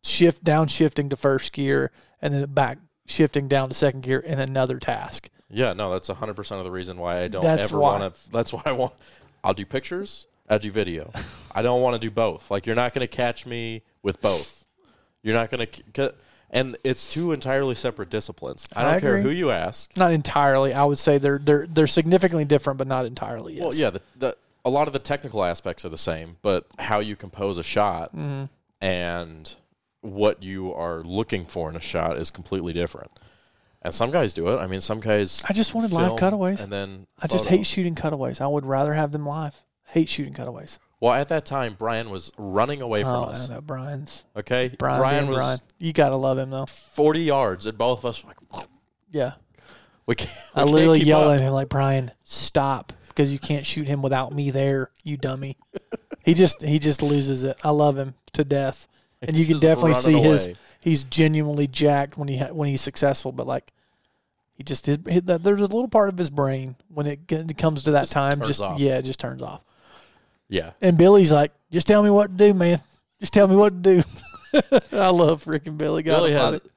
[0.03, 4.41] shift down shifting to first gear, and then back shifting down to second gear in
[4.41, 5.29] another task.
[5.51, 8.31] Yeah, no, that's hundred percent of the reason why I don't That's ever want to.
[8.31, 8.95] That's why I want.
[9.45, 10.27] I'll do pictures.
[10.49, 11.13] I'll do video.
[11.55, 12.51] I don't want to do both.
[12.51, 14.65] Like you're not going to catch me with both.
[15.23, 16.15] You're not going to.
[16.55, 18.67] And it's two entirely separate disciplines.
[18.75, 19.95] I don't care who you ask.
[19.97, 20.73] Not entirely.
[20.73, 23.55] I would say they're they're they're significantly different, but not entirely.
[23.55, 23.63] Yes.
[23.63, 27.01] Well, yeah, the, the a lot of the technical aspects are the same, but how
[27.01, 28.45] you compose a shot Mm-hmm.
[28.81, 29.55] and
[30.01, 33.11] what you are looking for in a shot is completely different.
[33.83, 34.59] And some guys do it.
[34.59, 35.43] I mean, some guys.
[35.49, 36.61] I just wanted live cutaways.
[36.61, 38.41] and then I just hate shooting cutaways.
[38.41, 39.63] I would rather have them live.
[39.89, 40.79] Hate shooting cutaways.
[41.05, 43.51] Well, at that time, Brian was running away from oh, us.
[43.51, 44.99] I know Brian's Okay, Brian.
[44.99, 45.59] Brian was Brian.
[45.79, 46.65] You gotta love him though.
[46.65, 48.67] forty yards, and both of us were like,
[49.11, 49.33] Yeah.
[50.07, 50.33] we can't.
[50.57, 54.33] We I literally yell at him like Brian, stop, because you can't shoot him without
[54.35, 55.59] me there, you dummy.
[56.25, 57.59] he just he just loses it.
[57.63, 58.89] I love him to death,
[59.21, 60.49] and you can definitely see running his
[60.81, 63.75] he's genuinely jacked when he ha- when he's successful, but like
[64.55, 68.09] he just his, there's a little part of his brain when it, comes to that
[68.09, 68.81] time, turns just off.
[68.81, 69.61] yeah, it just turns off.
[70.55, 72.81] Yeah, And Billy's like, just tell me what to do, man.
[73.21, 74.03] Just tell me what to do.
[74.93, 76.03] I love freaking Billy.
[76.05, 76.41] God Billy has.
[76.43, 76.69] almighty.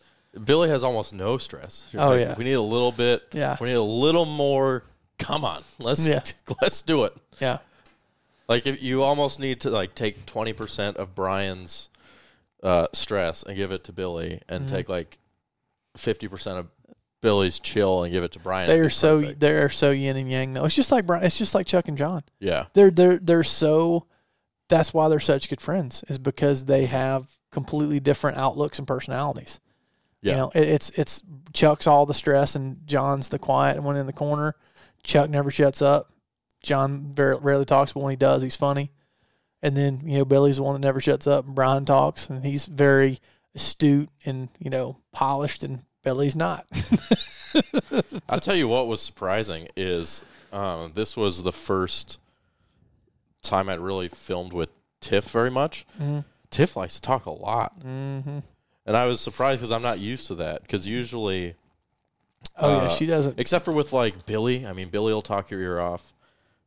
[0.43, 1.87] Billy has almost no stress.
[1.91, 2.35] You're Oh, like, yeah.
[2.37, 3.23] we need a little bit.
[3.33, 3.55] Yeah.
[3.61, 4.83] we need a little more.
[5.19, 6.21] Come on, let's Yeah.
[6.61, 7.13] let's do it.
[7.39, 7.59] yeah.
[8.49, 11.89] Like if you almost need to like take twenty percent of Brian's
[12.63, 14.75] uh, stress and give it to Billy, and Mm-hmm.
[14.75, 15.17] take like
[15.97, 16.67] fifty percent of
[17.21, 18.67] Billy's chill and give it to Brian.
[18.67, 19.39] They are so perfect.
[19.39, 20.65] they are so yin and yang though.
[20.65, 21.23] It's just like Brian.
[21.23, 22.23] It's just like Chuck and John.
[22.39, 24.05] yeah, they're they're they're so
[24.69, 29.59] that's why they're such good friends is because they have completely different outlooks and personalities.
[30.21, 30.31] yeah.
[30.31, 34.05] You know, it, it's it's Chuck's all the stress and John's the quiet one in
[34.05, 34.55] the corner.
[35.03, 36.11] Chuck never shuts up.
[36.61, 38.91] John very rarely talks, but when he does, he's funny.
[39.61, 41.45] And then you know Billy's the one that never shuts up.
[41.45, 43.19] And Brian talks, and he's very
[43.55, 46.65] astute and you know polished, and Billy's not.
[48.29, 52.19] I'll tell you what was surprising is um, this was the first
[53.41, 54.69] time I'd really filmed with
[55.01, 55.85] Tiff very much.
[55.99, 56.23] Mhm.
[56.49, 58.39] Tiff likes to talk a lot, mm-hmm.
[58.85, 60.61] and I was surprised because I'm not used to that.
[60.61, 61.55] Because usually,
[62.57, 63.37] Oh yeah, Uh, she doesn't.
[63.37, 66.13] except for with like Billy, I mean Billy will talk your ear off.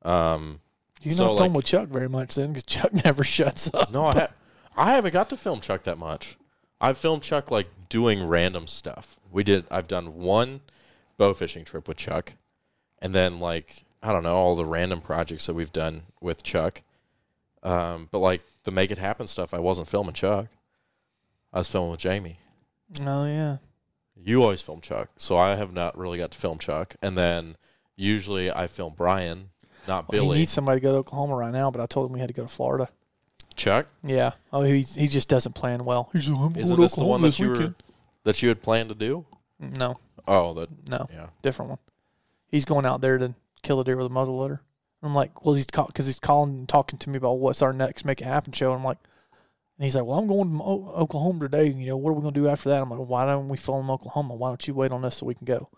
[0.03, 0.61] Um,
[1.03, 3.90] You so, don't film like- with Chuck very much then, because Chuck never shuts up.
[3.90, 4.29] no, I ha-
[4.77, 6.37] I haven't got to film Chuck that much.
[6.81, 9.18] I've filmed Chuck like doing random stuff.
[9.31, 9.66] We did.
[9.70, 10.62] I've done one
[11.18, 12.33] bow fishing trip with Chuck,
[13.00, 16.81] and then like I don't know all the random projects that we've done with Chuck.
[17.62, 20.46] Um, but like the make it happen stuff, I wasn't filming Chuck.
[21.53, 22.38] I was filming with Jamie.
[23.03, 23.59] Oh yeah.
[24.22, 26.94] You always film Chuck, so I have not really got to film Chuck.
[27.03, 27.57] And then
[27.96, 29.50] usually I film Brian,
[29.88, 30.35] not Well, Billy.
[30.35, 32.29] he needs somebody to go to Oklahoma right now, but I told him we had
[32.29, 32.88] to go to Florida.
[33.61, 34.33] Chuck, Yeah.
[34.53, 36.09] Oh, he he just doesn't plan well.
[36.12, 37.75] He's like, I'm isn't going this to the one that this you were weekend.
[38.25, 39.27] that you had planned to do?
[39.59, 39.96] No,
[40.27, 41.27] Oh, that no, yeah.
[41.42, 41.79] different one.
[42.48, 44.63] He's going out there to kill a deer with a muzzle loader.
[45.02, 48.04] I'm like, well, he's because he's calling and talking to me about what's our next
[48.04, 48.71] Make It Happen show.
[48.73, 48.98] And I'm like,
[49.79, 51.67] and he's like, well, I'm going to O- Oklahoma today.
[51.69, 52.83] You know, what are we going to do after that?
[52.83, 54.35] I'm like, why don't we film Oklahoma?
[54.35, 55.69] Why don't you wait on us so we can go?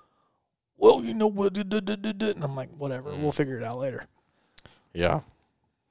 [0.76, 1.52] Well, you know what?
[1.52, 2.30] duh, duh, duh, duh, duh.
[2.30, 3.22] And I'm like, whatever, Mm.
[3.22, 4.06] we'll figure it out later.
[4.92, 5.20] Yeah.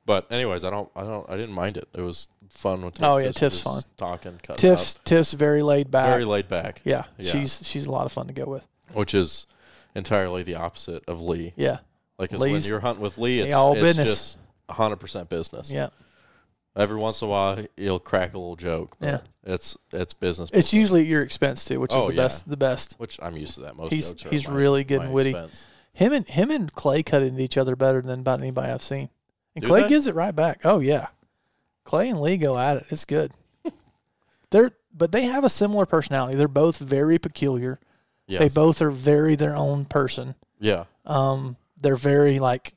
[0.05, 1.87] But anyways, I don't I don't I didn't mind it.
[1.93, 3.05] It was fun with Tiff.
[3.05, 3.81] Oh, yeah, Tiff's fun.
[3.97, 6.05] Talking, cutting Tiff's Tiff's very laid back.
[6.07, 7.31] very laid back, yeah, Yeah.
[7.31, 8.67] she's she's a lot of fun to go with.
[8.93, 9.45] which is
[9.95, 11.53] entirely the opposite of Lee.
[11.55, 11.79] Yeah,
[12.17, 14.07] Like when you're hunting with Lee, it's, all it's business.
[14.09, 14.37] just
[14.69, 15.69] hundred percent business.
[15.71, 15.89] Yeah.
[16.75, 18.95] Every once in a while, he'll crack a little joke.
[18.99, 19.19] But Yeah.
[19.53, 20.49] It's it's business.
[20.49, 22.21] It's business, usually at your expense too, which is Oh, the yeah.
[22.23, 22.47] best.
[22.47, 22.95] The best.
[22.97, 23.75] which I'm used to that.
[23.75, 25.31] Most He's- jokes are he's my- really good and witty.
[25.31, 25.65] expense.
[25.93, 29.09] Him and him and Clay cut into each other better than about anybody I've seen.
[29.55, 29.89] And Do Clay they?
[29.89, 30.61] gives it right back.
[30.63, 31.07] Oh yeah,
[31.83, 32.85] Clay and Lee go at it.
[32.89, 33.31] It's good.
[34.49, 36.37] They're but they have a similar personality.
[36.37, 37.79] They're both very peculiar.
[38.27, 38.39] Yes.
[38.39, 40.35] They both are very their own person.
[40.59, 40.85] Yeah.
[41.05, 42.73] Um, they're very like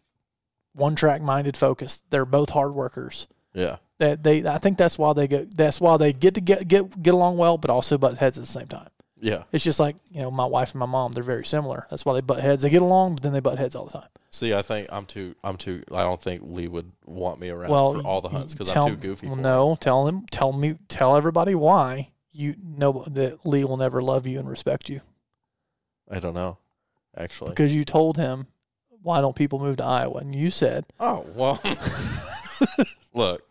[0.73, 2.05] one track minded focused.
[2.11, 3.29] They're both hard workers.
[3.53, 3.77] Yeah.
[3.99, 7.03] That they, I think that's why they get that's why they get to get get
[7.03, 8.89] get along well, but also butt heads at the same time.
[9.25, 9.45] Yeah.
[9.53, 11.13] It's just like you know my wife and my mom.
[11.13, 11.87] They're very similar.
[11.89, 12.61] That's why they butt heads.
[12.63, 14.09] They get along, but then they butt heads all the time.
[14.29, 15.35] See, I think I'm too.
[15.43, 15.83] I'm too.
[15.91, 18.87] I don't think Lee would want me around well, for all the hunts because I'm
[18.87, 19.29] too goofy.
[19.29, 24.03] Well, no, tell him, tell me, tell everybody why you know that Lee will never
[24.03, 25.01] love you and respect you.
[26.11, 26.59] I don't know.
[27.17, 27.51] Actually.
[27.51, 28.49] because you told him
[29.03, 31.63] why don't people move to Iowa, and you said Oh well.
[33.15, 33.43] Look,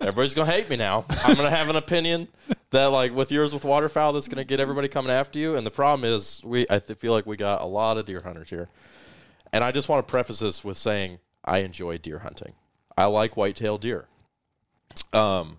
[0.00, 1.04] everybody's gonna hate me now.
[1.24, 2.28] I'm gonna have an opinion
[2.70, 5.56] that, like, with yours with waterfowl, that's gonna get everybody coming after you.
[5.56, 8.20] And the problem is, we I th- feel like we got a lot of deer
[8.22, 8.68] hunters here,
[9.52, 12.52] and I just want to preface this with saying I enjoy deer hunting.
[12.96, 14.06] I like whitetail deer.
[15.12, 15.58] Um,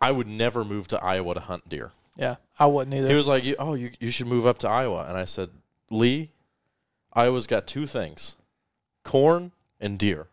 [0.00, 1.92] I would never move to Iowa to hunt deer.
[2.16, 3.08] yeah, I wouldn't either.
[3.08, 5.50] He was like, you- "Oh, you you should move up to Iowa," and I said,
[5.90, 6.30] "Lee,
[7.12, 8.36] Iowa's got two things:
[9.04, 10.28] corn and deer,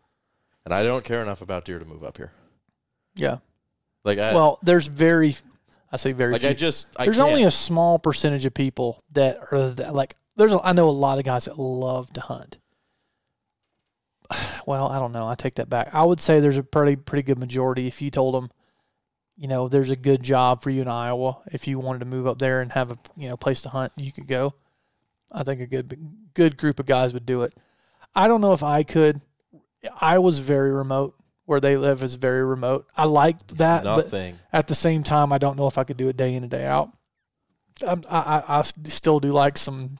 [0.66, 2.32] and I don't care enough about deer to move up here.
[3.14, 3.38] yeah.
[4.04, 5.34] Like, I, Well, there's very,
[5.90, 6.50] I say very like few.
[6.50, 7.28] I just I there's can't.
[7.28, 10.16] only a small percentage of people that are that, like.
[10.36, 12.58] There's a, I know a lot of guys that love to hunt.
[14.66, 15.28] Well, I don't know.
[15.28, 15.90] I take that back.
[15.92, 17.86] I would say there's a pretty pretty good majority.
[17.86, 18.50] If you told them,
[19.36, 21.38] you know, there's a good job for you in Iowa.
[21.52, 23.92] If you wanted to move up there and have a you know place to hunt,
[23.96, 24.54] you could go.
[25.32, 25.96] I think a good
[26.34, 27.54] good group of guys would do it.
[28.12, 29.20] I don't know if I could.
[30.00, 31.14] Iowa's very remote.
[31.44, 32.88] Where they live is very remote.
[32.96, 34.12] I like that, but
[34.52, 36.50] at the same time, I don't know if I could do it day in and
[36.50, 36.90] day out.
[37.86, 39.98] I I, I, I still do like some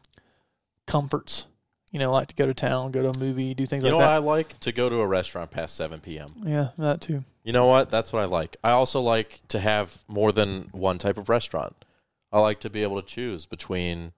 [0.89, 1.47] comforts.
[1.93, 3.99] You know, like to go to town, go to a movie, do things You know
[3.99, 6.31] like what I like to go to a restaurant past seven p.m.
[6.43, 7.23] yeah, that too.
[7.45, 7.91] You know what?
[7.91, 8.57] That's what I like.
[8.65, 11.77] I also like to have more than one type of restaurant.
[12.33, 14.15] I like to be able to choose between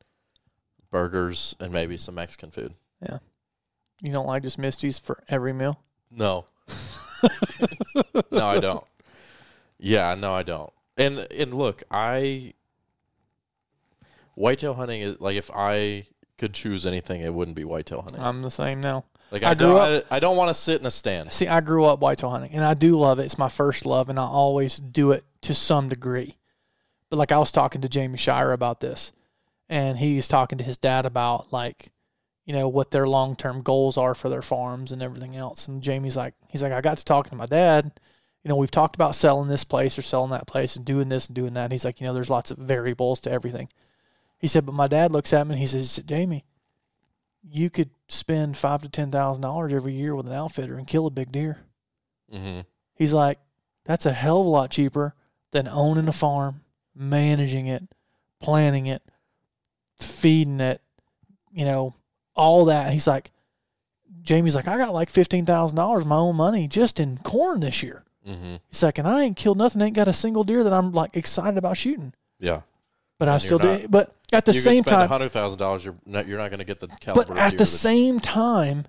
[0.90, 2.72] burgers and maybe some Mexican food.
[4.00, 5.80] You don't like just Misty's for every meal?
[6.10, 6.46] No.
[8.30, 8.84] no, I don't.
[9.78, 10.72] Yeah, no, I don't.
[10.96, 12.54] And and look, I
[14.34, 16.06] whitetail hunting is like if I
[16.38, 18.20] could choose anything, it wouldn't be whitetail hunting.
[18.22, 19.04] I'm the same now.
[19.30, 21.32] like I I, grew don't, I, I don't want to sit in a stand.
[21.32, 23.24] See, I grew up whitetail hunting, and I do love it.
[23.24, 26.36] It's my first love, and I always do it to some degree.
[27.10, 29.12] But like I was talking to Jamie Shire about this,
[29.68, 31.90] and he's talking to his dad about like,
[32.48, 35.68] you know, what their long term goals are for their farms and everything else.
[35.68, 38.00] And Jamie's like, he's like, I got to talking to my dad.
[38.42, 41.26] You know, we've talked about selling this place or selling that place and doing this
[41.26, 41.64] and doing that.
[41.64, 43.68] And he's like, you know, there's lots of variables to everything.
[44.38, 46.46] He said, but my dad looks at me and he says, Jamie,
[47.42, 51.06] you could spend five to ten thousand dollars every year with an outfitter and kill
[51.06, 51.58] a big deer.
[52.32, 52.60] Mm-hmm.
[52.94, 53.40] He's like,
[53.84, 55.14] that's a hell of a lot cheaper
[55.50, 56.62] than owning a farm,
[56.94, 57.82] managing it,
[58.40, 59.02] planning it,
[59.98, 60.80] feeding it,
[61.52, 61.94] you know,
[62.38, 62.92] all that.
[62.92, 63.30] He's like,
[64.22, 67.60] Jamie's like, I got like fifteen thousand dollars of my own money just in corn
[67.60, 68.04] this year.
[68.26, 68.56] Mm-hmm.
[68.70, 71.16] He's like, and I ain't killed nothing, ain't got a single deer that I'm like
[71.16, 72.12] excited about shooting.
[72.38, 72.62] Yeah.
[73.18, 73.88] But I And still you're do.
[73.88, 75.84] But at the same time, hundred thousand dollars.
[75.84, 77.34] You're not, you're not going to get the caliber.
[77.34, 78.84] but at the same time,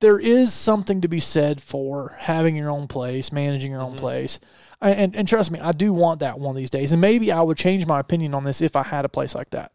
[0.00, 3.98] there is something to be said for having your own place, managing your own Mhm.
[3.98, 4.38] place.
[4.80, 6.92] I, and, and trust me, I do want that one of these days.
[6.92, 9.50] And maybe I would change my opinion on this if I had a place like
[9.50, 9.72] that.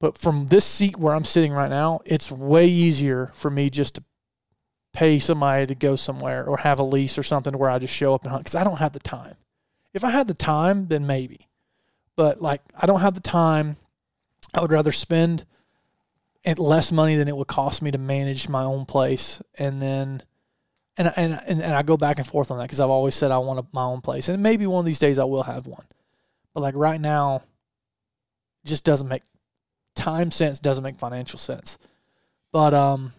[0.00, 3.96] But from this seat where I'm sitting right now, it's way easier for me just
[3.96, 4.04] to
[4.92, 8.14] pay somebody to go somewhere or have a lease or something where I just show
[8.14, 9.36] up and hunt because I don't have the time.
[9.92, 11.48] If I had the time, then maybe.
[12.16, 13.76] But like, I don't have the time.
[14.54, 15.44] I would rather spend
[16.56, 20.22] less money than it would cost me to manage my own place, and then,
[20.96, 23.30] and and and, and I go back and forth on that because I've always said
[23.30, 25.66] I want a, my own place, and maybe one of these days I will have
[25.66, 25.84] one.
[26.54, 27.42] But like right now,
[28.64, 29.22] just doesn't make
[30.00, 30.60] time sense.
[30.60, 31.78] Doesn't make financial sense.
[32.52, 33.12] But um,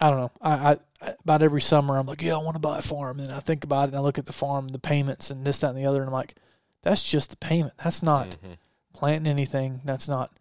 [0.00, 0.30] I don't know.
[0.40, 0.70] I, I
[1.02, 3.40] I- about every summer I'm like, yeah, I want to buy a farm, and I
[3.40, 5.76] think about it, and I look at the farm, the payments, and this, that, and
[5.78, 6.34] the other, and I'm like,
[6.82, 7.74] that's just the payment.
[7.82, 8.56] That's not Mhm.
[8.94, 9.80] planting anything.
[9.84, 10.32] That's not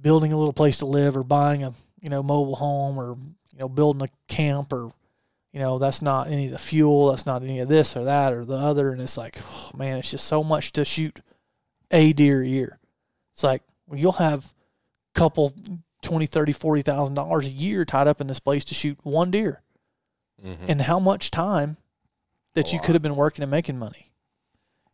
[0.00, 3.16] building a little place to live or buying a you know mobile home or
[3.52, 4.92] you know building a camp or
[5.52, 7.10] you know that's not any of the fuel.
[7.10, 8.92] That's not any of this or that or the other.
[8.92, 11.20] And it's like, oh, man, it's just so much to shoot
[11.90, 12.78] a deer a year.
[13.34, 14.52] It's like well, you'll have
[15.18, 15.52] couple
[16.02, 19.30] twenty, thirty, forty thousand dollars a year tied up in this place to shoot one
[19.30, 19.62] deer.
[20.42, 21.76] and how much time
[22.54, 22.86] that A you lot.
[22.86, 24.12] could have been working and making money.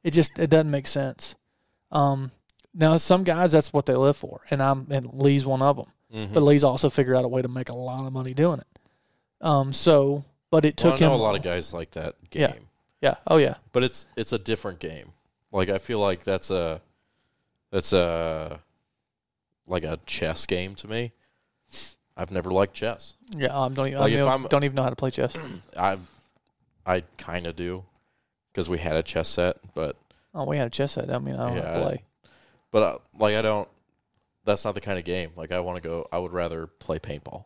[0.02, 1.34] It just it doesn't make sense.
[1.92, 2.30] Um,
[2.72, 5.86] now some guys that's what they live for, and I'm and Lee's one of them.
[6.14, 6.32] Mhm.
[6.32, 9.46] But Lee's also figured out a way to make a lot of money doing it.
[9.46, 12.14] Um, so but it Well, took I know him a lot of guys like that
[12.30, 12.54] game, Yeah.
[13.02, 13.14] Yeah.
[13.26, 13.56] Oh yeah.
[13.72, 15.12] but it's it's a different game.
[15.52, 16.80] Like I feel like that's a
[17.70, 18.60] that's a
[19.66, 21.12] like a chess game to me.
[22.16, 23.14] I've never liked chess.
[23.36, 23.48] Yeah.
[23.48, 25.36] Um, don't even, Like, I if mean, I'm- don't even know how to play chess.
[25.76, 25.98] I
[26.86, 27.84] I kind of do
[28.52, 29.96] because we had a chess set, but
[30.34, 31.14] Oh, we had a chess set.
[31.14, 31.84] I mean, I don't know how to Yeah.
[31.84, 32.02] play.
[32.70, 33.68] but uh, like I don't.
[34.44, 35.30] That's not the kind of game.
[35.36, 36.06] Like I want to go.
[36.12, 37.44] I would rather play paintball,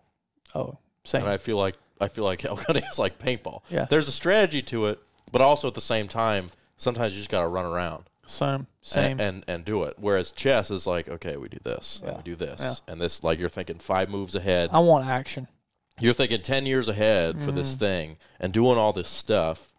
[0.54, 1.22] Oh, same.
[1.22, 3.62] and I feel like I feel like Hellcutting is like paintball.
[3.70, 3.86] Yeah.
[3.88, 4.98] There's a strategy to it,
[5.30, 8.04] but also at the same time, sometimes you just got to run around.
[8.28, 8.66] Same.
[8.82, 9.12] Same.
[9.12, 9.94] and, and and do it.
[9.98, 12.16] Whereas chess is like, okay, we do this, and Yeah.
[12.18, 12.92] we do this, Yeah.
[12.92, 13.22] and this.
[13.24, 14.70] Like you're thinking five moves ahead.
[14.72, 15.48] I want action.
[16.00, 17.78] You're thinking ten years ahead for this Mhm.
[17.78, 19.72] thing, and doing all this stuff,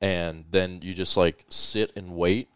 [0.00, 2.48] and then you just like sit and wait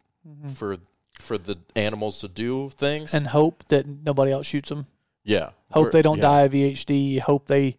[0.55, 0.79] for
[1.19, 3.15] for the animals to do things.
[3.15, 4.87] And hope that nobody else shoots them.
[5.25, 6.23] yeah, Hope We're- they don't yeah.
[6.23, 7.19] die of EHD.
[7.19, 7.79] Hope they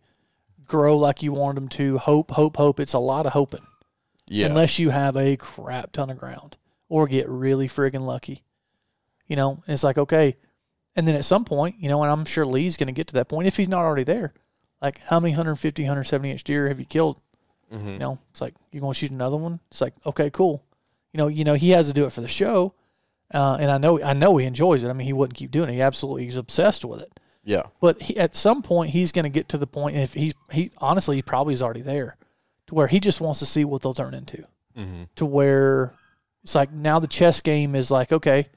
[0.65, 1.97] grow like you want them to.
[1.99, 2.79] Hope, hope, hope.
[2.79, 3.65] It's a lot of hoping.
[4.27, 6.57] Yeah, Unless you have a crap ton of ground
[6.89, 8.43] or get really friggin' lucky.
[9.27, 10.37] You know, and it's like, okay.
[10.95, 13.13] And then at some point, you know, and I'm sure Lee's going to get to
[13.15, 14.33] that point if he's not already there.
[14.81, 17.19] Like, how many 150, 170 inch deer have you killed?
[17.73, 17.93] Mhm.
[17.93, 19.59] You know, it's like, you're going to shoot another one?
[19.69, 20.63] It's like, okay, cool.
[21.13, 22.73] You know, you know, he has to do it for the show.
[23.33, 24.89] Uh, and I know, I know he enjoys it.
[24.89, 25.73] I mean, he wouldn't keep doing it.
[25.73, 27.19] He absolutely, he's obsessed with it.
[27.43, 30.13] yeah, But he, at some point, he's going to get to the point, and if
[30.13, 32.15] he, he honestly, he probably is already there,
[32.67, 34.45] to where he just wants to see what they'll turn into.
[34.77, 35.03] mm-hmm.
[35.17, 35.93] To where
[36.47, 38.47] it's like now the chess game is like, okay,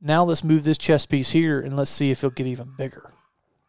[0.00, 3.10] now let's move this chess piece here and let's see if it'll get even bigger.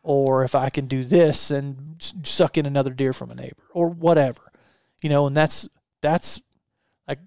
[0.04, 3.90] Or if I can do this and suck in another deer from a neighbor or
[3.90, 4.52] whatever.
[5.02, 5.68] You know, and that's,
[6.02, 6.44] that's
[7.08, 7.18] like,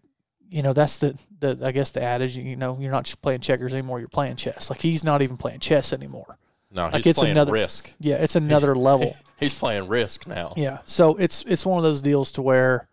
[0.48, 3.40] you know, that's the, the, I guess the adage, you know, you're not just playing
[3.40, 4.70] checkers anymore, you're playing chess.
[4.70, 6.38] Like he's not even playing chess anymore.
[6.70, 7.92] no, Like, he's it's playing another- risk.
[7.98, 9.12] Yeah, it's another level.
[9.40, 10.54] He's playing risk now.
[10.56, 10.78] Yeah.
[10.86, 12.88] So it's it's one of those deals to where,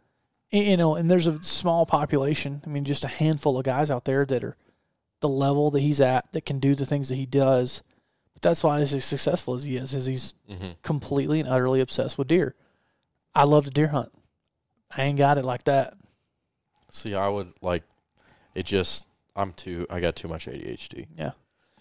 [0.54, 2.62] you know, and there's a small population.
[2.66, 4.56] I mean, just a handful of guys out there that are
[5.20, 7.82] the level that he's at that can do the things that he does.
[8.34, 9.94] But that's why he's as successful as he is.
[9.94, 12.56] Is he's hmm completely and utterly obsessed with deer.
[13.34, 14.12] I love to deer hunt.
[14.96, 15.96] I ain't got it like that.
[16.92, 17.84] See, I would like
[18.54, 18.66] it.
[18.66, 19.88] Just I'm too.
[19.90, 21.08] I got too much ADHD.
[21.18, 21.32] Yeah.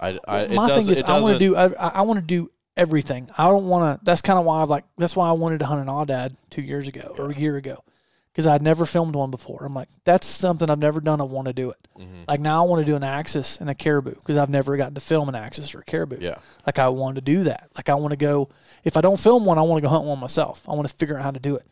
[0.00, 0.18] I.
[0.26, 1.54] I it My thing is, I want to do.
[1.56, 3.28] I, I want to do everything.
[3.36, 4.04] I don't want to.
[4.04, 4.84] That's kind of why I like.
[4.96, 7.84] That's why I wanted to hunt an aoudad two years ago or a year ago,
[8.32, 9.64] because I'd never filmed one before.
[9.64, 11.20] I'm like, that's something I've never done.
[11.20, 11.76] I want to do it.
[11.98, 12.26] Mhm.
[12.28, 14.94] Like now, I want to do an axis and a caribou because I've never gotten
[14.94, 16.16] to film an axis or a caribou.
[16.20, 16.36] Yeah.
[16.66, 17.68] Like I want to do that.
[17.76, 18.48] Like I want to go.
[18.84, 20.66] If I don't film one, I want to go hunt one myself.
[20.68, 21.66] I want to figure out how to do it.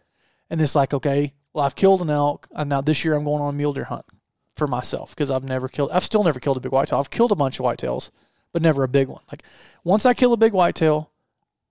[0.51, 3.41] And it's like, okay, well, I've killed an elk, and now this year I'm going
[3.43, 4.05] on a mule deer hunt
[4.55, 5.91] for myself because I've never killed.
[5.93, 6.99] I've still never killed a big whitetail.
[6.99, 8.11] I've killed a bunch of whitetails,
[8.53, 9.23] but never a big one.
[9.33, 9.43] Like
[9.85, 11.11] once I kill a big whitetail,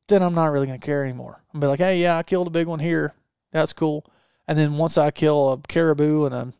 [0.08, 1.44] then I'm not really going to care anymore.
[1.54, 3.14] I'm be like, hey, yeah, I killed a big one here.
[3.52, 4.06] That's cool.
[4.50, 6.54] And then once I kill a caribou and a,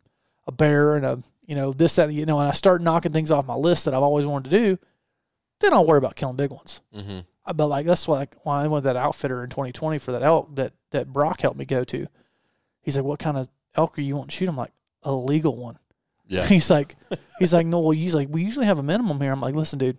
[0.48, 3.32] a bear and a you know this that you know, and I start knocking things
[3.32, 4.78] off my list that I've always wanted to do,
[5.60, 6.82] then I'll worry about killing big ones.
[6.96, 7.20] Mm-hmm.
[7.46, 10.22] I- But like that's why like, why I went that outfitter in 2020 for that
[10.24, 12.06] elk that that Brock helped me go to.
[12.84, 14.72] He's like, "What kind of elk are you want to shoot?" I'm like,
[15.04, 15.80] "A legal one."
[16.28, 16.46] Yeah.
[16.48, 16.96] He's like,
[17.40, 19.80] he's like, "No, well, he's like, we usually have a minimum here." I'm like, "Listen,
[19.80, 19.98] dude,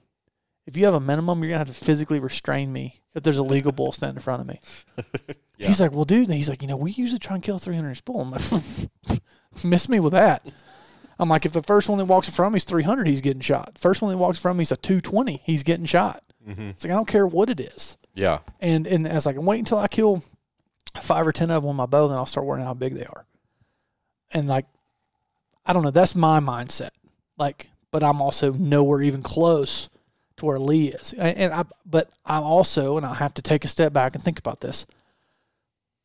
[0.66, 3.42] if you have a minimum, you're gonna have to physically restrain me if there's a
[3.42, 4.60] legal bull standing in front of me."
[5.60, 5.66] Yeah.
[5.66, 7.90] He's like, "Well, dude," he's like, "You know, we usually try and kill a 300
[7.90, 8.40] inch bull." I'm like,
[9.62, 10.42] "Miss me with that."
[11.18, 13.20] I'm like, if the first one that walks in front of me is 300, he's
[13.20, 13.76] getting shot.
[13.76, 16.24] First one that walks in front of me is a 220, he's getting shot.
[16.48, 16.70] Mm-hmm.
[16.70, 17.98] It's like I don't care what it is.
[18.14, 18.38] Yeah.
[18.58, 20.22] And and as like wait until I kill
[20.98, 23.04] five or ten of them with my bow, then I'll start worrying how big they
[23.04, 23.26] are.
[24.32, 24.66] And like,
[25.66, 25.90] I don't know.
[25.90, 26.90] That's my mindset.
[27.36, 29.90] Like, but I'm also nowhere even close
[30.40, 31.12] to where Lee is.
[31.12, 34.38] And, I, but I'm also, and I have to take a step back and think
[34.38, 34.86] about this.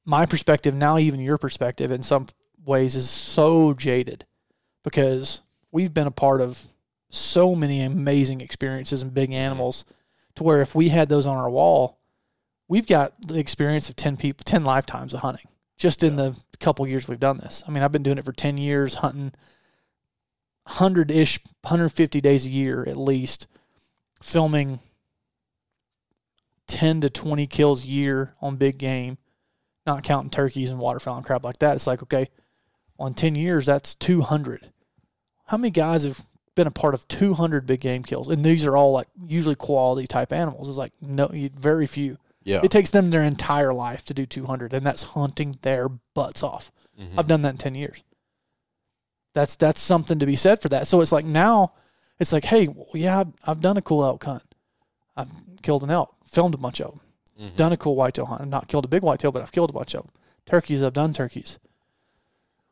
[0.05, 2.27] My perspective now, even your perspective, in some
[2.63, 4.25] ways, is so jaded
[4.83, 6.67] because we've been a part of
[7.09, 9.39] so many amazing experiences and big mm-hmm.
[9.39, 9.83] animals
[10.36, 11.97] to where if we had those on our wall,
[12.67, 16.88] we've got the experience of 10 people, 10 lifetimes of hunting just in the couple
[16.88, 17.63] years we've done this.
[17.67, 19.33] I mean, I've been doing it for 10 years, hunting
[20.63, 23.47] 100 ish, 150 days a year at least,
[24.22, 24.80] filming
[26.68, 29.18] 10 to 20 kills a year on big game,
[29.86, 31.76] not counting turkeys and waterfowl and crap like that.
[31.76, 32.30] It's like, okay,
[32.97, 34.72] on 10 years, that's 200.
[35.45, 38.28] How many guys have been a part of 200 big game kills?
[38.30, 40.68] And these are all like usually quality type animals.
[40.68, 42.18] It's like, no, very few.
[42.43, 42.61] Yeah.
[42.63, 46.72] It takes them their entire life to do 200, and that's hunting their butts off.
[46.99, 47.18] Mhm.
[47.18, 48.03] I've done that in 10 years.
[49.34, 50.88] That's that's something to be said for that.
[50.88, 51.74] So it's like now,
[52.20, 54.43] it's like, hey, well, yeah, I've, I've done a cool elk hunt.
[55.18, 55.30] I've
[55.61, 56.99] killed an elk, filmed a bunch of them,
[57.41, 57.55] Mhm.
[57.55, 58.41] done a cool whitetail hunt.
[58.41, 60.11] I've not killed a big whitetail, but I've killed a bunch of them.
[60.45, 61.57] Turkeys, I've done turkeys.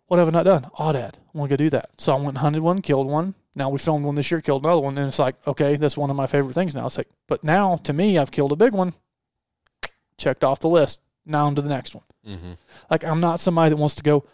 [0.07, 0.63] What have I not done?
[0.77, 1.15] Aoudad.
[1.15, 1.89] I want to go do that.
[1.97, 3.33] So I went and hunted one, killed one.
[3.55, 6.09] Now we filmed one this year, killed another one, and it's like, okay, that's one
[6.09, 6.85] of my favorite things now.
[6.85, 8.93] It's like, but now to me, I've killed a big one.
[10.17, 10.99] Checked off the list.
[11.25, 12.03] Now on to the next one.
[12.27, 12.57] Mhm.
[12.91, 14.25] Like I'm not somebody that wants to go.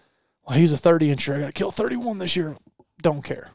[0.48, 1.36] Well, he's a 30 incher.
[1.38, 2.58] I got to kill 31 this year.
[3.02, 3.50] Don't care.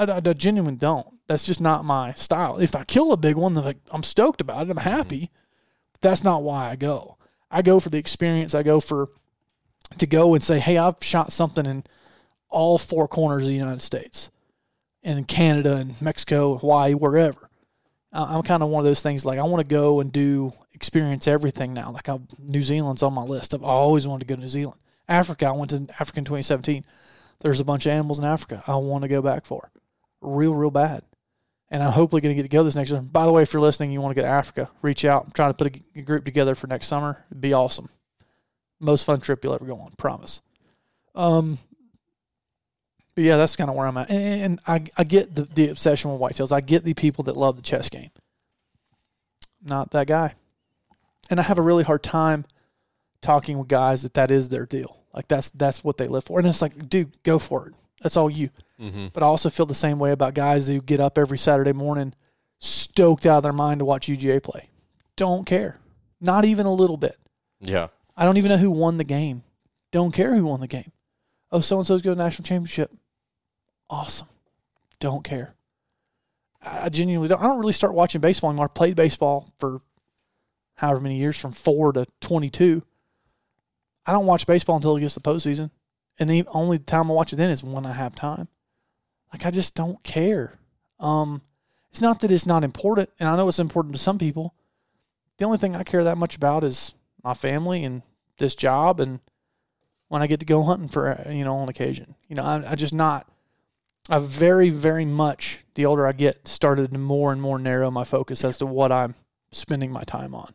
[0.00, 1.06] I, I, I genuinely don't.
[1.26, 2.58] That's just not my style.
[2.58, 4.70] If I kill a big one, then I'm stoked about it.
[4.70, 4.88] I'm mm-hmm.
[4.88, 5.30] happy.
[5.92, 7.16] But that's not why I go.
[7.50, 8.54] I go for the experience.
[8.54, 9.10] I go for
[9.98, 11.84] to go and say, hey, I've shot something in
[12.48, 14.30] all four corners of the United States,
[15.02, 17.48] and in Canada and Mexico, Hawaii, wherever.
[18.12, 19.24] I- I'm kind of one of those things.
[19.24, 21.90] Like I want to go and do experience everything now.
[21.90, 23.54] Like I'm, New Zealand's on my list.
[23.54, 24.80] I've always wanted to go to New Zealand.
[25.08, 26.84] Africa, I went to Africa in 2017.
[27.40, 29.70] There's a bunch of animals in Africa I want to go back for,
[30.20, 31.02] real, real bad.
[31.70, 33.00] And I'm hopefully going to get to go this next year.
[33.00, 35.26] By the way, if you're listening, you want to go to Africa, reach out.
[35.26, 37.24] I'm trying to put a group together for next summer.
[37.30, 37.88] It'd be awesome.
[38.80, 40.40] Most fun trip you'll ever go on, promise.
[41.14, 41.58] Um,
[43.14, 44.10] but yeah, that's kind of where I'm at.
[44.10, 46.50] And, and I, I get the, the obsession with whitetails.
[46.52, 48.10] I get the people that love the chess game.
[49.62, 50.34] Not that guy.
[51.28, 52.46] And I have a really hard time
[53.20, 54.96] talking with guys that that is their deal.
[55.14, 56.38] Like that's that's what they live for.
[56.38, 57.74] And it's like, dude, go for it.
[58.00, 58.50] That's all you.
[58.80, 59.12] Mhm.
[59.12, 62.14] But I also feel the same way about guys who get up every Saturday morning
[62.58, 64.68] stoked out of their mind to watch UGA play.
[65.16, 65.78] Don't care.
[66.20, 67.18] Not even a little bit.
[67.60, 67.88] Yeah.
[68.16, 69.42] I don't even know who won the game.
[69.90, 70.92] Don't care who won the game.
[71.52, 72.92] Oh, so and so's going to national championship.
[73.88, 74.28] Awesome.
[74.98, 75.54] Don't care.
[76.62, 77.40] I genuinely don't.
[77.40, 78.66] I don't really start watching baseball anymore.
[78.66, 79.80] I played baseball for
[80.76, 82.82] however many years, from four to 22.
[84.06, 85.70] I don't watch baseball until it gets to the postseason.
[86.20, 88.46] And the only time I watch it then is when I have time.
[89.32, 90.58] Like, I just don't care.
[91.00, 91.40] Um,
[91.90, 94.54] it's not that it's not important, and I know it's important to some people.
[95.38, 96.94] The only thing I care that much about is
[97.24, 98.02] my family and
[98.38, 99.20] this job and
[100.08, 102.14] when I get to go hunting for uh, you know on occasion.
[102.28, 103.26] You know, I, I just not.
[104.08, 108.04] I very very much the older I get started to more and more narrow my
[108.04, 109.14] focus as to what I'm
[109.52, 110.52] spending my time on,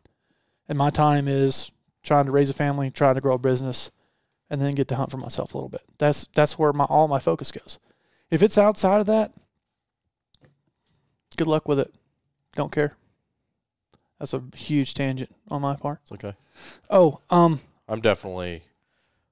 [0.68, 3.90] and my time is trying to raise a family, trying to grow a business,
[4.50, 5.82] and then get to hunt for myself a little bit.
[5.98, 7.78] That's that's where my all my focus goes.
[8.30, 9.32] If it's outside of that,
[11.36, 11.94] good luck with it.
[12.54, 12.96] Don't care.
[14.18, 16.00] That's a huge tangent on my part.
[16.02, 16.34] It's okay.
[16.88, 18.62] Oh, um, I'm definitely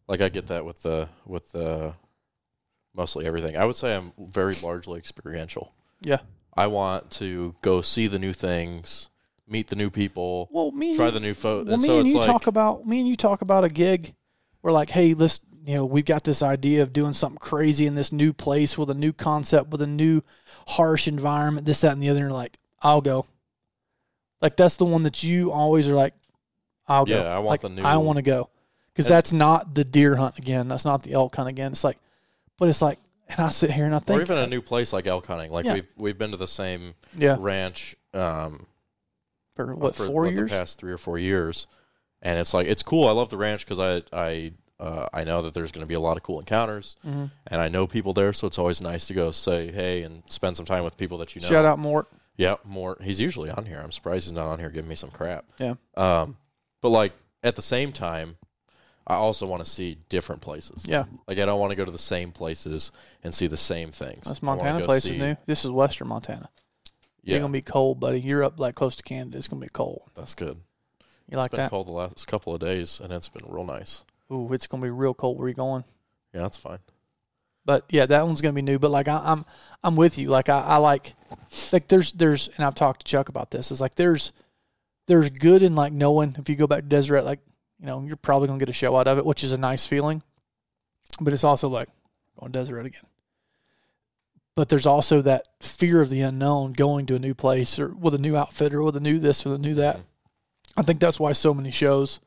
[0.07, 1.95] like I get that with the with the
[2.95, 3.57] mostly everything.
[3.57, 5.73] I would say I'm very largely experiential.
[6.03, 6.19] Yeah.
[6.57, 9.11] I want to go see the new things,
[9.49, 11.65] meet the new people, well, me and try you, the new photo.
[11.65, 13.69] well, and me so and you like talk about me and you talk about a
[13.69, 14.15] gig.
[14.65, 17.95] We're like, hey, let's you know, we've got this idea of doing something crazy in
[17.95, 20.23] this new place with a new concept, with a new
[20.69, 22.25] harsh environment, this, that, and the other.
[22.25, 23.27] And like, I'll go.
[24.41, 26.15] Like that's the one that you always are like,
[26.89, 27.23] I'll go.
[27.23, 28.49] Yeah, I want like, the new- I want to go
[28.93, 30.67] because that's not the deer hunt again.
[30.67, 31.73] That's not the elk hunt again.
[31.73, 31.99] It's like,
[32.59, 32.99] but it's like,
[33.29, 35.51] and I sit here and I think, or even a new place like elk hunting.
[35.53, 35.75] Like Yeah.
[35.75, 38.67] we've we've been to the same yeah, ranch um,
[39.55, 40.51] for what for four what, years?
[40.51, 41.67] the past three or four years,
[42.25, 43.07] and it's like it's cool.
[43.07, 45.95] I love the ranch because I I uh, I know that there's going to be
[45.95, 47.31] a lot of cool encounters, Mhm.
[47.47, 50.57] and I know people there, so it's always nice to go say hey and spend
[50.57, 51.47] some time with people that you know.
[51.49, 52.09] Shout out Mort.
[52.37, 52.97] Yeah, more.
[53.01, 53.81] He's usually on here.
[53.81, 55.45] I'm surprised he's not on here giving me some crap.
[55.61, 55.75] Yeah.
[55.97, 56.37] Um,
[56.83, 57.13] but like
[57.45, 58.37] at the same time,
[59.07, 60.85] I also want to see different places.
[60.89, 62.91] Yeah, Like I don't want to go to the same places
[63.23, 64.25] and see the same things.
[64.27, 65.37] that's Montana place see- is new.
[65.47, 66.49] This is Western Montana.
[67.23, 68.21] Yeah, It's gonna be cold, buddy.
[68.21, 69.39] You're up like close to Canada.
[69.39, 70.03] It's gonna be cold.
[70.17, 70.61] that's good.
[71.31, 71.71] You like it's been that?
[71.71, 74.05] cold the last couple of days, and it's been real nice.
[74.31, 75.39] Ooh, it's gonna be real cold.
[75.39, 75.85] Where you going?
[76.33, 76.79] Yeah, that's fine.
[77.65, 78.79] But yeah, that one's gonna be new.
[78.79, 79.45] But like I, I'm,
[79.83, 80.29] I'm with you.
[80.29, 81.15] Like I, I like,
[81.73, 83.71] like there's, there's, and I've talked to Chuck about this.
[83.71, 84.33] Is like there's,
[85.07, 87.41] there's good in like knowing if you go back to Deseret, like
[87.81, 89.87] you know you're probably gonna get a show out of it, which is a nice
[89.87, 90.23] feeling.
[91.21, 91.89] But it's also like
[92.39, 93.07] going to Deseret again.
[94.55, 98.15] But there's also that fear of the unknown, going to a new place or with
[98.15, 99.97] a new outfit or with a new this or the new that.
[99.97, 100.05] Mm-hmm.
[100.77, 102.21] I think that's why so many shows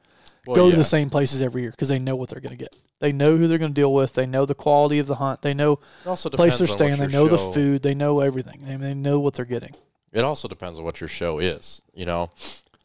[0.46, 2.60] Well, go to the same places every year because they know what they're going to
[2.60, 2.76] get.
[3.00, 4.14] They know who they're going to deal with.
[4.14, 5.42] They know the quality of the hunt.
[5.42, 6.98] They know It also the place they're staying.
[6.98, 7.84] They know the food.
[7.84, 8.62] They know everything.
[8.66, 9.76] They, they know what they're getting.
[10.12, 11.82] It also depends on what your show is.
[11.94, 12.32] You know,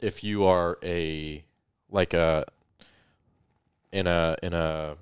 [0.01, 1.43] if you are a
[1.89, 2.45] like a
[3.91, 4.97] in a in a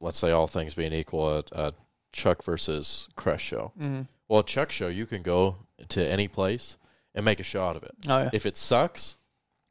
[0.00, 1.72] let's say all things being equal, a, a
[2.12, 3.72] Chuck versus Crush show.
[3.78, 4.02] Mm-hmm.
[4.28, 5.56] Well, a Chuck show, you can go
[5.88, 6.76] to any place
[7.14, 7.92] and make a show out of it.
[8.08, 9.16] Oh yeah, If it sucks,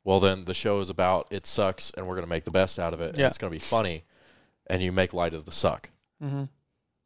[0.03, 2.77] well, then the show is about it sucks and we're going to make the best
[2.79, 3.09] out of it.
[3.11, 3.27] And Yeah.
[3.27, 4.03] it's going to be funny.
[4.67, 5.89] And you make light of the suck.
[6.21, 6.43] hmm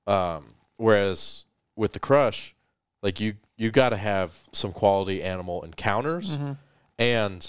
[0.05, 1.45] Um, whereas
[1.75, 2.55] with the crush,
[3.01, 6.35] like you, you got to have some quality animal encounters.
[6.35, 6.53] hmm
[6.99, 7.47] And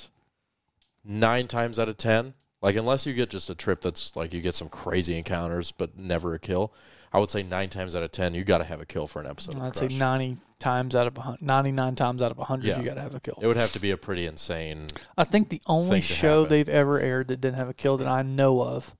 [1.04, 4.40] nine times out of 10, like unless you get just a trip that's like you
[4.40, 6.72] get some crazy encounters, but never a kill,
[7.12, 9.20] I would say nine times out of 10, you got to have a kill for
[9.20, 9.58] an episode.
[9.60, 12.78] I'd say ninety times out of ninety-nine times out of hundred, Yeah.
[12.78, 13.38] you got to have a kill.
[13.40, 14.86] It would have to be a pretty insane.
[15.16, 16.50] I think the only show happen.
[16.50, 18.94] they've ever aired that didn't have a kill that I know of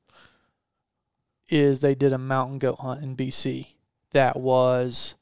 [1.49, 3.69] is they did a mountain goat hunt in BC.
[4.13, 5.17] That was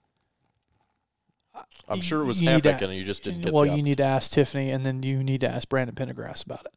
[1.89, 3.53] I'm sure it was epic, to- and you just didn't get.
[3.53, 3.64] well.
[3.64, 6.74] You need to ask Tiffany, and then you need to ask Brandon Pendergrass about it.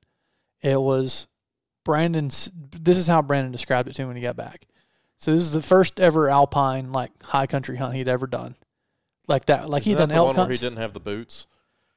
[0.68, 1.28] It was
[1.84, 2.52] Brandon's.
[2.56, 4.68] This is how Brandon described it to me when he got back.
[5.18, 8.56] So this is the first ever alpine like high country hunt he'd ever done,
[9.30, 9.70] like that.
[9.70, 10.60] Like Isn't he'd done elk hunts.
[10.60, 11.48] he didn't have the boots.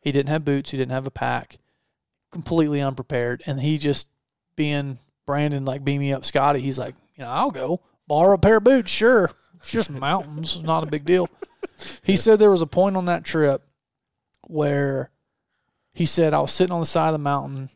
[0.01, 0.71] He didn't have boots.
[0.71, 1.59] He didn't have a pack.
[2.31, 3.43] Completely unprepared.
[3.47, 4.09] And he just
[4.57, 6.61] being Brandon, like beam me up Scotty.
[6.61, 8.91] He's like, you know, I'll go borrow a pair of boots.
[8.91, 9.31] Sure.
[9.57, 10.63] It's just mountains.
[10.63, 11.29] Not a big deal.
[12.03, 13.63] He said there was a point on that trip
[14.47, 15.11] where
[15.95, 17.71] he said I was sitting on the side of the mountain.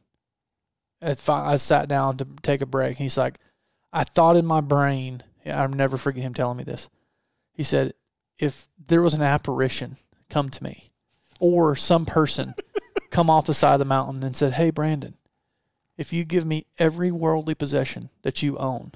[1.03, 2.97] I sat down to take a break.
[2.97, 3.39] He's like,
[3.93, 6.89] I thought in my brain, I'll never forget him telling me this.
[7.53, 7.95] He said,
[8.39, 9.97] if there was an apparition
[10.28, 10.89] come to me,
[11.41, 12.55] or some person
[13.11, 15.14] come off the side of the mountain and said, Hey, Brandon,
[15.97, 18.93] if you give me every worldly possession that you own,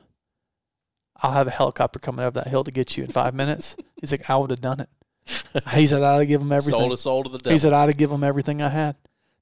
[1.23, 3.77] I'll have a helicopter coming up that hill to get you in five minutes.
[4.01, 4.89] He's like, I would have done it.
[5.75, 6.79] He said, I'd have given him everything.
[6.79, 7.53] Sold his soul to the devil.
[7.53, 8.97] He said, I'd have given him everything I had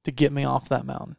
[0.04, 1.16] to get me off that mountain.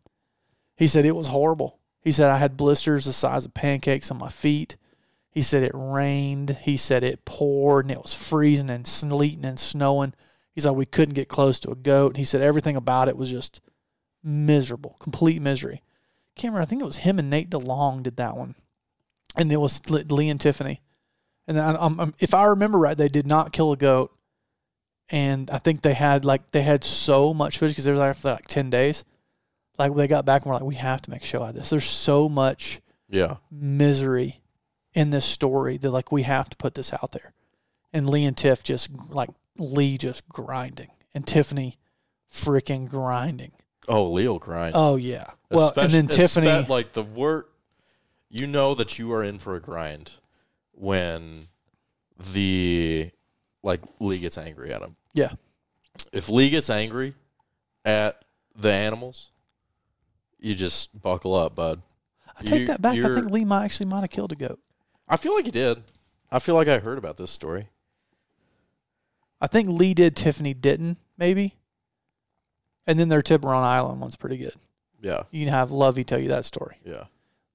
[0.76, 1.80] He said, it was horrible.
[2.02, 4.78] He said, I had blisters the size of pancakes on my feet.
[5.32, 6.58] He said, it rained.
[6.62, 10.14] He said, it poured and it was freezing and sleeting and snowing.
[10.54, 12.18] He's like, we couldn't get close to a goat.
[12.18, 13.62] He said, everything about it was just
[14.24, 15.84] miserable, complete misery.
[16.36, 16.56] Can't.
[16.56, 18.56] I think it was him and Nate DeLong did that one.
[19.36, 20.82] And it was Lee and Tiffany.
[21.48, 24.12] And I, um, if I remember right, they did not kill a goat
[25.10, 28.14] and I think they had like they had so much footage because they were there
[28.14, 29.04] for like ten days.
[29.78, 31.56] Like they got back and were like, we have to make a show out of
[31.56, 31.70] this.
[31.70, 33.38] There's so much yeah.
[33.50, 34.42] misery
[34.94, 37.34] in this story that like we have to put this out there.
[37.94, 41.78] And Lee and Tiff just like Lee just grinding and Tiffany
[42.32, 43.52] freaking grinding.
[43.88, 44.74] Oh, Leo grind.
[44.76, 45.32] Oh yeah.
[45.50, 46.48] Well, and then Tiffany.
[46.48, 47.52] espe- like the work,
[48.30, 50.14] you know that you are in for a grind
[50.74, 51.48] when
[52.34, 53.10] the
[53.64, 54.96] like Lee gets angry at him.
[55.14, 55.32] Yeah.
[56.14, 57.16] If Lee gets angry
[57.84, 58.24] at
[58.56, 59.32] the animals,
[60.40, 61.82] you just buckle up, bud.
[62.38, 62.98] I take you- that back.
[62.98, 64.60] I think Lee might actually might have killed a goat.
[65.10, 65.84] I feel like he did.
[66.32, 67.68] I feel like I heard about this story.
[69.42, 70.16] I think Lee did.
[70.16, 70.98] Tiffany didn't.
[71.18, 71.56] Maybe.
[72.86, 74.54] And then their Tiburon Island one's pretty good.
[75.02, 76.78] Yeah, You can have Lovey tell you that story.
[76.84, 77.06] yeah.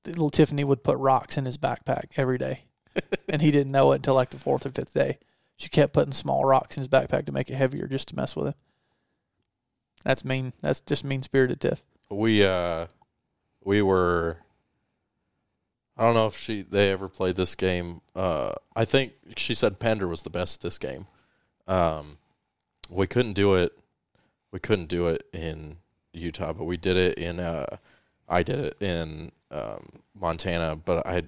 [0.04, 2.64] the little Tiffany would put rocks in his backpack every day,
[3.28, 5.18] and he didn't know it until like the fourth or fifth day.
[5.56, 8.34] She kept putting small rocks in his backpack to make it heavier, just to mess
[8.34, 8.54] with him.
[10.04, 10.54] That's mean.
[10.62, 11.82] That's just mean spirited Tiff.
[12.10, 12.86] we uh
[13.62, 14.38] we were
[15.96, 18.00] I don't know if she they ever played this game.
[18.16, 21.06] Uh I think she said Pender was the best at this game.
[21.66, 22.18] Um
[22.90, 23.72] we couldn't do it
[24.52, 25.76] we couldn't do it in
[26.12, 27.76] Utah, but we did it in uh
[28.28, 29.86] I did it in um
[30.18, 31.22] Montana, but I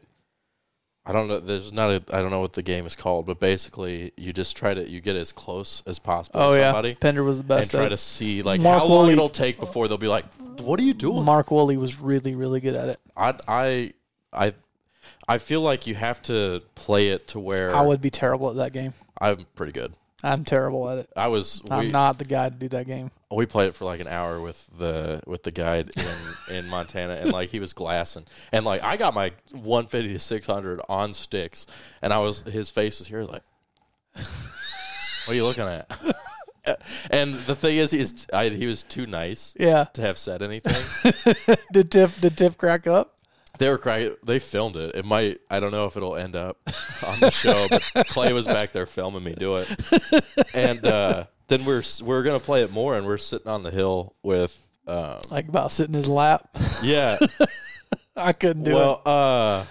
[1.09, 3.39] I don't know there's not a I don't know what the game is called, but
[3.39, 6.95] basically you just try to you get as close as possible Oh to yeah, somebody
[6.97, 7.73] Pender was the best.
[7.73, 10.25] and try to see like Mark how long Woolley- it'll take before they'll be like,
[10.61, 12.99] "What are you doing?" Mark Woolley was really, really good at it.
[13.17, 13.93] I I
[14.37, 14.53] I
[15.28, 18.57] I feel like you have to play it to where I would be terrible at
[18.57, 18.93] that game.
[19.20, 19.95] I'm pretty good.
[20.22, 21.11] I'm terrible at it.
[21.16, 23.11] I was I'm not the guy to do that game.
[23.30, 25.91] we played it for like an hour with the with the guide
[26.49, 30.18] in in Montana and like he was glassing and like I got my 150 to
[30.18, 31.66] 600 on sticks
[32.03, 33.43] and I was his face was here like
[34.14, 35.91] what are you looking at
[37.11, 39.84] and the thing is he's I, he was too nice Yeah.
[39.93, 40.74] to have said anything
[41.72, 43.16] did Tiff did Tiff crack up?
[43.59, 44.14] They were crying.
[44.24, 44.94] They filmed it.
[44.94, 45.40] It might.
[45.50, 46.59] I don't know if it'll end up
[47.07, 49.68] on the show, but Clay was back there filming me do it.
[50.54, 54.14] And uh, then we're we're gonna play it more, and we're sitting on the hill
[54.22, 54.61] with.
[54.86, 56.48] Um, Like about sitting in his lap.
[56.82, 57.18] yeah.
[58.16, 58.74] I couldn't do it.
[58.74, 59.64] well, uh,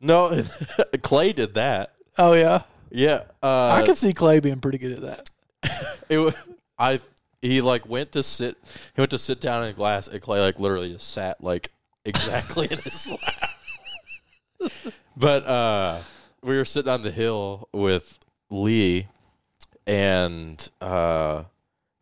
[0.00, 0.42] no,
[1.02, 1.92] Clay did that.
[2.18, 2.62] Oh yeah.
[2.90, 3.22] Yeah.
[3.42, 5.30] Uh, I could see Clay being pretty good at that.
[6.08, 6.34] It was.
[6.78, 7.00] I.
[7.40, 8.56] He like went to sit.
[8.94, 11.70] He went to sit down in the glass, and Clay like literally just sat like
[12.04, 13.50] exactly in his lap.
[15.16, 16.00] but uh,
[16.42, 18.18] we were sitting on the hill with
[18.50, 19.06] Lee,
[19.86, 21.44] and uh,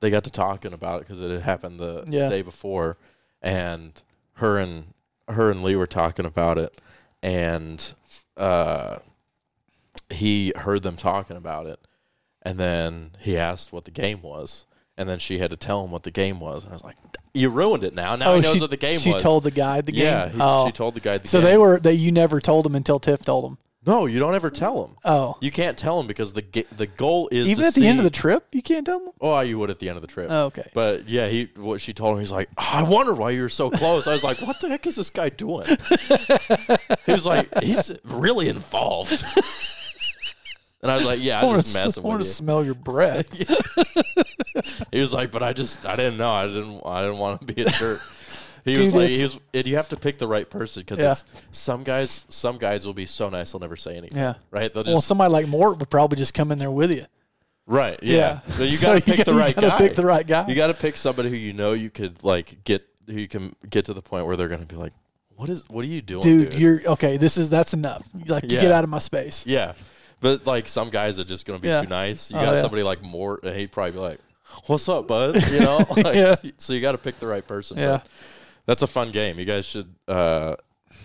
[0.00, 2.28] they got to talking about it because it had happened the Yeah.
[2.28, 2.96] day before,
[3.42, 4.00] and
[4.34, 4.86] her and
[5.28, 6.80] her and Lee were talking about it,
[7.22, 7.94] and
[8.36, 8.98] uh,
[10.10, 11.78] he heard them talking about it,
[12.42, 14.66] and then he asked what the game was,
[15.00, 16.96] and then she had to tell him what the game was, and I was like,
[17.34, 18.14] "You ruined it now.
[18.16, 19.80] Now oh, he knows Oh, she, what the game she was." She told the guy
[19.80, 20.34] the yeah, game.
[20.36, 20.66] he, oh.
[20.66, 21.46] she told the guy the so game.
[21.46, 23.58] they were that you never told him until Tiff told him.
[23.86, 24.96] no, you don't ever tell him.
[25.06, 26.44] Oh, You can't tell him because the
[26.76, 29.14] the goal is even at the end of the trip, you can't tell them.
[29.22, 30.26] Oh, you would at the end of the trip.
[30.30, 30.68] Oh, okay.
[30.74, 33.70] But yeah, he what she told him, he's like, "Oh, I wonder why you're so
[33.70, 34.06] close.
[34.06, 35.66] I was like, what the heck is this guy doing?
[37.06, 39.24] he was like, he's really involved.
[40.82, 42.74] and I was like, yeah, I I was just want messing to with smell your
[42.74, 43.30] breath.
[44.92, 46.30] He was like, but I just I didn't know.
[46.30, 48.00] I didn't I didn't want to be a jerk.
[48.62, 50.82] He Dude, was like, it's- he was, and you have to pick the right person
[50.82, 51.14] because Yeah.
[51.50, 54.18] some guys, some guys will be so nice they'll never say anything.
[54.18, 54.34] Yeah.
[54.50, 54.70] right.
[54.70, 57.06] They'll just Well, somebody like Mort would probably just come in there with you.
[57.66, 57.98] right.
[58.02, 58.40] Yeah.
[58.50, 59.78] So you got to pick gotta- the right you guy.
[59.78, 60.46] Pick the right guy.
[60.46, 63.54] You got to pick somebody who you know you could like get who you can
[63.70, 64.92] get to the point where they're going to be like,
[65.36, 65.64] "What is?
[65.70, 67.16] What are you doing, dude, dude?" you're okay.
[67.16, 68.06] This is that's enough.
[68.26, 69.46] Like you get out of my space.
[69.46, 69.72] yeah,
[70.20, 71.82] but like some guys are just going to be Yeah.
[71.82, 72.30] too nice.
[72.30, 72.60] You Oh, got yeah.
[72.60, 74.20] somebody like Mort, and he'd probably be like,
[74.66, 75.78] "What's up, bud?" You know.
[75.96, 76.36] Like, Yeah.
[76.58, 77.78] So you got to pick the right person.
[77.78, 77.98] Yeah.
[77.98, 78.06] but
[78.66, 79.38] That's a fun game.
[79.38, 79.94] You guys should.
[80.08, 80.56] uh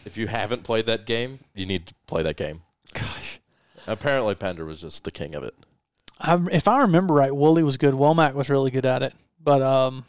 [0.05, 2.61] If you haven't played that game, you need to play that game.
[2.93, 3.39] Gosh.
[3.87, 5.53] Apparently, Pender was just the king of it.
[6.19, 7.93] I, if I remember right, Woolley was good.
[7.93, 9.13] Womack was really good at it,
[9.43, 10.05] but um,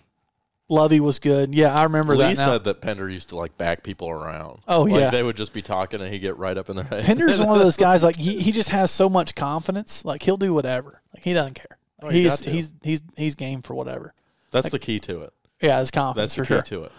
[0.69, 1.55] Lovey was good.
[1.55, 2.47] Yeah, I remember Lee that now.
[2.47, 4.63] said that Pender used to like back people around.
[4.67, 5.11] Oh, like, yeah.
[5.11, 7.05] They would just be talking, and he'd get right up in their head.
[7.05, 10.05] Pender's one of those guys like he, he just has so much confidence.
[10.05, 11.03] Like he'll do whatever.
[11.15, 11.79] Like he doesn't care.
[12.03, 14.13] Oh, you he's he's he's he's game for whatever.
[14.51, 15.33] That's the key to it.
[15.63, 16.81] Yeah, his confidence That's the for key sure.
[16.81, 16.93] to it.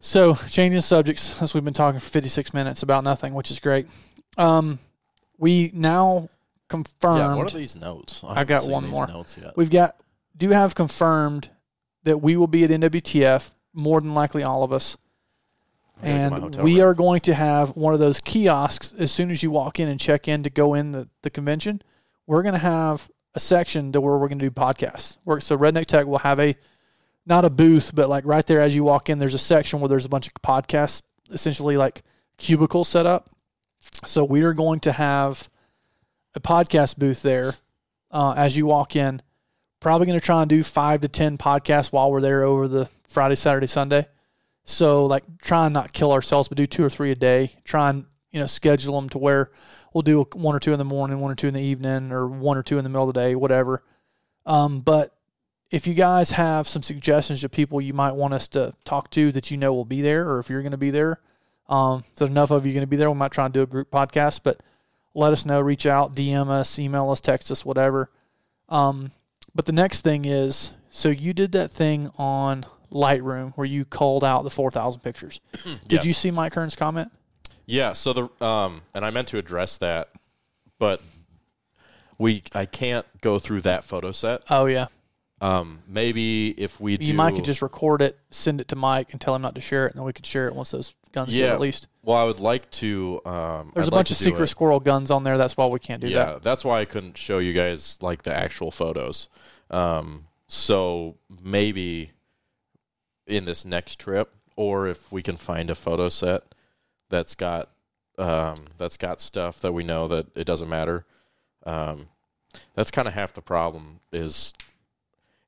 [0.00, 3.86] So changing subjects, as we've been talking for 56 minutes about nothing, which is great.
[4.36, 4.78] Um,
[5.38, 6.28] we now
[6.68, 7.18] confirmed.
[7.18, 8.22] Yeah, what are these notes?
[8.26, 9.06] I got one these more.
[9.06, 9.56] Notes yet.
[9.56, 9.96] We've got
[10.36, 11.50] do have confirmed
[12.04, 13.50] that we will be at NWTF.
[13.72, 14.96] More than likely, all of us.
[16.02, 16.90] I gotta get my And we room.
[16.90, 19.98] are going to have one of those kiosks as soon as you walk in and
[19.98, 21.82] check in to go in the, the convention.
[22.26, 25.18] We're going to have a section to where we're going to do podcasts.
[25.24, 26.56] We're, so Redneck Tech will have a
[27.26, 29.88] not a booth, but like right there as you walk in, there's a section where
[29.88, 32.02] there's a bunch of podcasts, essentially like
[32.36, 33.30] cubicles set up.
[34.04, 35.48] So we are going to have
[36.34, 37.54] a podcast booth there
[38.10, 39.20] uh, as you walk in.
[39.84, 42.88] Probably going to try and do five to ten podcasts while we're there over the
[43.06, 44.06] Friday, Saturday, Sunday.
[44.64, 47.52] So like try and not kill ourselves, but do two or three a day.
[47.64, 49.50] Try and you know schedule them to where
[49.92, 52.26] we'll do one or two in the morning, one or two in the evening, or
[52.26, 53.82] one or two in the middle of the day, whatever.
[54.46, 55.14] Um, but
[55.70, 59.32] if you guys have some suggestions of people you might want us to talk to
[59.32, 61.20] that you know will be there, or if you're going to be there,
[61.68, 63.66] um, there's enough of you going to be there, we might try and do a
[63.66, 64.40] group podcast.
[64.44, 64.62] But
[65.12, 68.10] let us know, reach out, DM us, email us, text us, whatever.
[68.70, 69.10] Um,
[69.54, 74.22] but the next thing is, so you did that thing on Lightroom where you called
[74.24, 75.40] out the 4,000 pictures.
[75.64, 76.06] Did Yes.
[76.06, 77.10] you see Mike Kern's comment?
[77.66, 77.92] Yeah.
[77.94, 80.10] So the um, and I meant to address that,
[80.78, 81.00] but
[82.18, 84.42] we I can't go through that photo set.
[84.50, 84.86] Oh yeah,
[85.40, 89.10] Um, maybe if we do, you might could just record it, send it to Mike,
[89.12, 90.94] and tell him not to share it, and then we could share it once those
[91.14, 91.46] guns Yeah.
[91.46, 91.86] get released.
[92.02, 93.20] Well, I would like to.
[93.24, 95.38] Um, There's I'd a bunch to of secret squirrel guns on there.
[95.38, 96.42] That's why we can't do yeah, that.
[96.42, 99.28] that's why I couldn't show you guys like the actual photos.
[99.70, 102.10] Um, so maybe
[103.26, 106.42] in this next trip, or if we can find a photo set
[107.08, 107.70] that's got
[108.18, 111.06] um, that's got stuff that we know that it doesn't matter.
[111.66, 112.08] Um,
[112.74, 114.00] that's kind of half the problem.
[114.12, 114.52] Is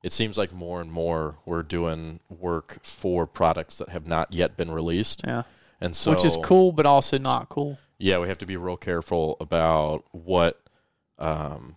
[0.03, 4.57] it seems like more and more we're doing work for products that have not yet
[4.57, 5.43] been released, Yeah,
[5.81, 7.77] and so which is cool, but also not cool.
[7.97, 10.61] yeah, we have to be real careful about what
[11.19, 11.75] um,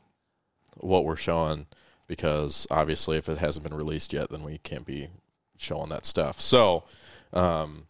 [0.76, 1.66] what we're showing
[2.07, 5.09] because obviously, if it hasn't been released yet, then we can't be
[5.57, 6.40] showing that stuff.
[6.40, 6.84] So,
[7.32, 7.86] um,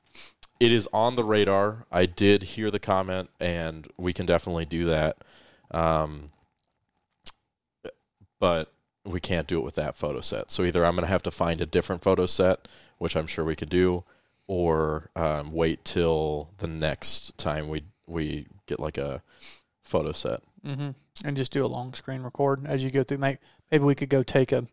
[0.61, 1.87] it is on the radar.
[1.91, 5.17] I did hear the comment, and we can definitely do that.
[5.71, 6.33] Um,
[8.39, 8.73] but
[9.05, 10.51] we can't do it with that photo set.
[10.51, 13.45] So either I'm going to have to find a different photo set, which I'm sure
[13.45, 14.05] we could do,
[14.51, 19.23] or um, wait till the next time we we get like a
[19.85, 20.41] photo set.
[20.65, 20.91] hmm
[21.25, 23.19] And just do a long screen record as you go through.
[23.19, 23.39] Maybe,
[23.71, 24.67] maybe we could go take a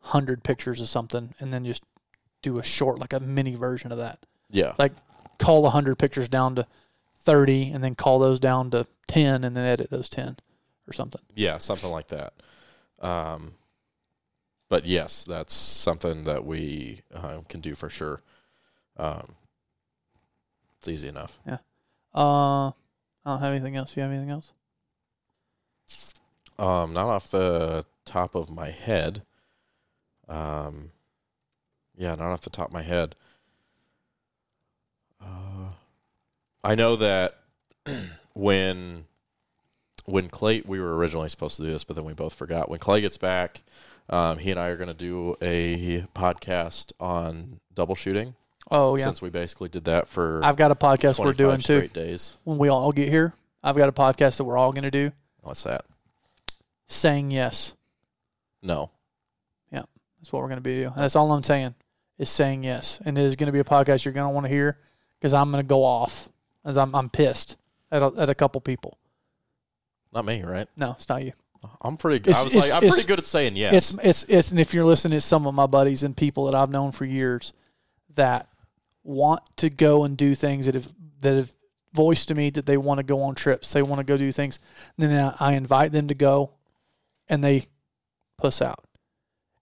[0.00, 1.82] hundred pictures of something and then just
[2.42, 4.18] do a short, like a mini version of that.
[4.50, 4.92] Yeah, Like
[5.38, 6.66] Call a hundred pictures down to
[7.18, 10.36] thirty, and then call those down to ten, and then edit those ten
[10.86, 11.22] or something.
[11.34, 12.34] yeah, something like that.
[13.00, 13.54] Um,
[14.68, 18.20] but yes, that's something that we uh, can do for sure.
[18.96, 19.34] Um,
[20.78, 21.38] it's easy enough.
[21.46, 21.58] Yeah.
[22.14, 22.72] Uh, I
[23.26, 23.96] don't have anything else.
[23.96, 24.52] You have anything else?
[26.58, 29.22] Um, not off the top of my head.
[30.28, 30.90] Um,
[31.96, 33.14] yeah, not off the top of my head.
[35.20, 35.70] Uh,
[36.62, 37.38] I know that
[38.34, 39.06] when
[40.06, 42.68] when Clay we were originally supposed to do this, but then we both forgot.
[42.68, 43.62] When Clay gets back,
[44.08, 48.34] um, he and I are going to do a podcast on double shooting.
[48.70, 51.86] Oh yeah, Since we basically did that for I've got a podcast we're doing too.
[51.88, 52.36] days.
[52.44, 55.12] When we all get here, I've got a podcast that we're all going to do.
[55.42, 55.84] What's that?
[56.88, 57.74] Saying yes.
[58.62, 58.90] No.
[59.70, 59.82] Yeah,
[60.18, 60.92] that's what we're going to be doing.
[60.96, 61.74] That's all I'm saying
[62.18, 63.00] is saying yes.
[63.04, 64.78] And it is going to be a podcast you're going to want to hear
[65.20, 66.28] because I'm going to go off
[66.64, 67.56] as I'm I'm pissed
[67.92, 68.98] at a, at a couple people.
[70.12, 70.68] Not me, right?
[70.76, 71.32] No, it's not you.
[71.82, 72.18] I'm pretty.
[72.20, 72.30] good.
[72.30, 73.74] It's- I was like, I'm pretty good at saying yes.
[73.74, 76.54] It's it's it's and if you're listening, it's some of my buddies and people that
[76.54, 77.52] I've known for years
[78.14, 78.48] that
[79.04, 81.52] want to go and do things that have that have
[81.92, 84.32] voiced to me that they want to go on trips, they want to go do
[84.32, 84.58] things.
[84.98, 86.50] And then I, invite them to go,
[87.28, 87.66] and they
[88.36, 88.84] puss out.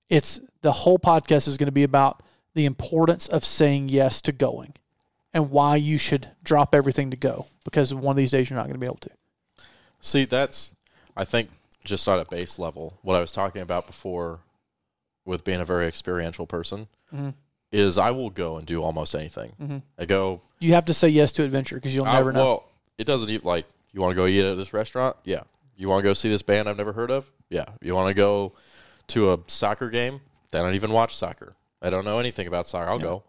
[0.09, 2.23] It's the whole podcast is going to be about
[2.55, 4.75] the importance of saying yes to going,
[5.35, 8.65] and why you should drop everything to go because one of these days you're not
[8.65, 9.11] going to be able to.
[10.01, 10.71] See, that's
[11.17, 11.51] I think
[11.85, 12.99] just on a base level.
[13.03, 14.41] What I was talking about before,
[15.25, 17.35] with being a very experiential person, Mhm.
[17.73, 19.53] Is I will go and do almost anything.
[19.61, 19.83] Mhm.
[19.99, 20.43] I go.
[20.61, 22.45] You have to say yes to adventure because you'll I- never know.
[22.45, 22.65] Well,
[22.99, 25.17] it doesn't even like you want to go eat at this restaurant.
[25.25, 25.43] Yeah.
[25.77, 27.31] You want to go see this band I've never heard of.
[27.51, 27.65] Yeah.
[27.81, 28.53] You want to go
[29.09, 30.21] to a soccer game.
[30.53, 31.57] I don't even watch soccer.
[31.81, 32.91] I don't know anything about soccer.
[32.91, 33.25] I'll go.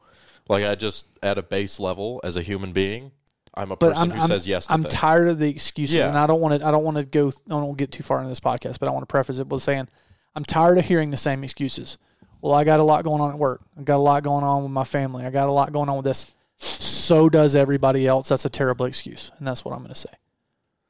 [0.50, 3.12] Like I just at a base level as a human being,
[3.56, 4.94] I'm a but person I'm, who I'm, says yes to I'm things.
[4.94, 6.10] tired of the excuses, Yeah.
[6.10, 6.68] and I don't want to.
[6.68, 7.30] I don't want to go.
[7.30, 9.39] I don't want to get too far into this podcast, but I want to preface
[9.39, 9.88] it with saying
[10.36, 11.98] I'm tired of hearing the same excuses.
[12.44, 13.62] Well, I got a lot going on at work.
[13.80, 15.26] I got a lot going on with my family.
[15.26, 16.30] I got a lot going on with this.
[16.58, 18.28] So does everybody else.
[18.28, 20.10] That's a terrible excuse, and that's what I'm going to say.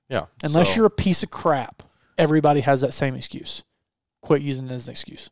[0.09, 0.25] yeah.
[0.43, 1.83] Unless so- you're a piece of crap,
[2.17, 3.63] everybody has that same excuse.
[4.21, 5.29] Quit using it as an excuse.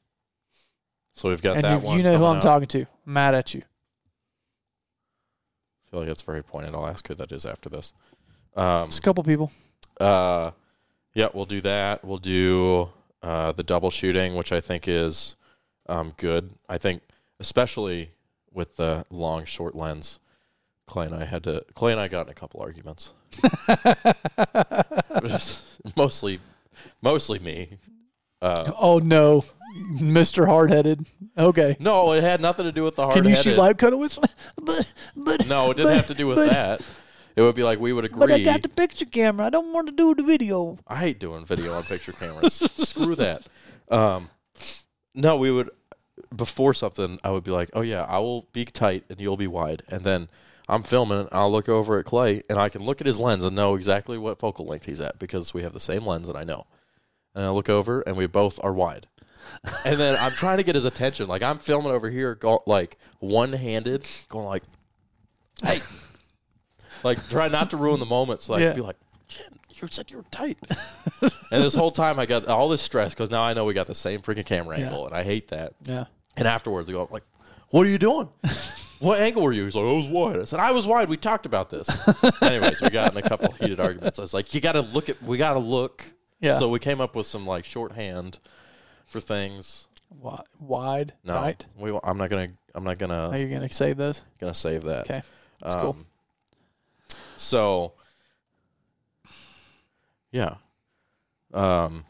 [1.11, 1.97] So we've got and that one.
[1.97, 2.43] you know who I'm up.
[2.43, 3.63] talking to, I'm mad at you.
[5.87, 6.75] I feel like that's very pointed.
[6.75, 7.93] I'll ask who that is after this.
[8.55, 9.51] Um, Just a couple people.
[9.99, 10.51] uh,
[11.15, 12.05] yeah, we'll do that.
[12.05, 12.89] We'll do
[13.23, 15.35] uh, the double shooting, which I think is
[15.91, 16.49] um, good.
[16.69, 17.01] I think,
[17.39, 18.11] especially
[18.53, 20.19] with the long short lens,
[20.87, 21.63] Clay and I had to.
[21.73, 23.13] Clay and I got in a couple arguments.
[25.25, 25.63] Just
[25.95, 26.39] mostly,
[27.01, 27.77] mostly me.
[28.41, 29.43] Uh, oh no,
[29.93, 30.45] Mr.
[30.47, 31.05] Hardheaded.
[31.37, 31.77] Okay.
[31.79, 33.15] no, it had nothing to do with the hard.
[33.15, 34.17] Can you shoot live cutter with?
[34.61, 36.91] But but No, it didn't but- have to do with but- that.
[37.33, 38.19] It would be like we would agree.
[38.19, 39.45] But I got the picture camera.
[39.45, 40.77] I don't want to do the video.
[40.85, 42.55] I hate doing video on picture cameras.
[42.77, 43.43] Screw that.
[43.89, 44.29] Um,
[45.15, 45.69] no, we would
[46.35, 47.19] before something.
[47.23, 50.03] I would be like, "Oh yeah, I will be tight and you'll be wide," and
[50.03, 50.29] then
[50.69, 51.27] I'm filming.
[51.31, 54.17] I'll look over at Clay and I can look at his lens and know exactly
[54.17, 56.65] what focal length he's at because we have the same lens and I know.
[57.35, 59.07] And I look over and we both are wide.
[59.85, 61.27] and then I'm trying to get his attention.
[61.27, 64.63] Like I'm filming over here, go, like one handed, going like,
[65.63, 65.79] "Hey."
[67.03, 68.73] Like try not to ruin the moment, so I Yeah.
[68.73, 70.57] be like, "Shit, you said you were tight."
[71.21, 73.87] and this whole time, I got all this stress because now I know we got
[73.87, 74.85] the same freaking camera Yeah.
[74.85, 75.73] angle, and I hate that.
[75.83, 76.05] Yeah.
[76.37, 77.23] And afterwards, we go like,
[77.69, 78.29] "What are you doing?
[78.99, 81.17] what angle were you?" He's like, "I was wide." I said, "I was wide." We
[81.17, 81.87] talked about this.
[82.41, 84.17] Anyways, we got in a couple heated arguments.
[84.19, 85.21] I was like, "You got to look at.
[85.21, 86.03] We got to look."
[86.39, 86.53] Yeah.
[86.53, 88.39] So we came up with some like shorthand
[89.05, 89.87] for things.
[90.21, 91.13] Wi- Wide.
[91.23, 91.67] No, Tight.
[91.77, 91.97] we.
[92.03, 92.49] I'm not gonna.
[92.73, 93.29] I'm not gonna.
[93.29, 94.23] Are you gonna save those?
[94.39, 95.01] Gonna save that.
[95.09, 95.21] Okay.
[95.61, 95.91] That's cool.
[95.91, 96.05] Um,
[97.37, 97.93] So,
[100.31, 100.55] yeah.
[101.53, 102.05] Um,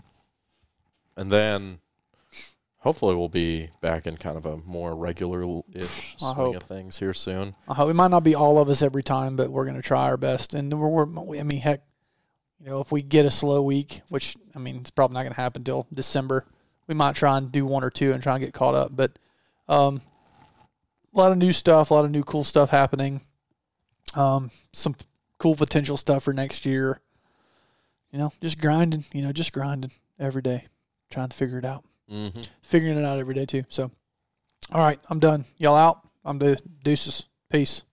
[1.18, 1.80] and then
[2.82, 6.56] hopefully we'll be back in kind of a more regular-ish I swing hope.
[6.58, 7.56] of things here soon.
[7.68, 10.04] I hope it might not be all of us every time, but we're gonna try
[10.04, 10.54] our best.
[10.54, 11.82] And we're, we're I mean, heck,
[12.60, 15.36] you know, if we get a slow week, which I mean, it's probably not gonna
[15.36, 16.46] happen until December,
[16.88, 18.96] we might try and do one or two and try and get caught up.
[18.96, 19.18] But
[19.70, 20.02] um,
[21.14, 23.22] a lot of new stuff, a lot of new cool stuff happening.
[24.16, 24.96] Um, some
[25.38, 27.00] cool potential stuff for next year.
[28.12, 29.06] You know, just grinding.
[29.14, 30.66] You know, just grinding every day,
[31.10, 31.86] trying to figure it out.
[32.12, 32.42] Mm-hmm.
[32.62, 33.64] Figuring it out every day too.
[33.70, 33.90] So,
[34.72, 35.46] all right, I'm done.
[35.58, 36.08] Y'all out.
[36.26, 37.26] I'm the deuces.
[37.50, 37.84] Peace.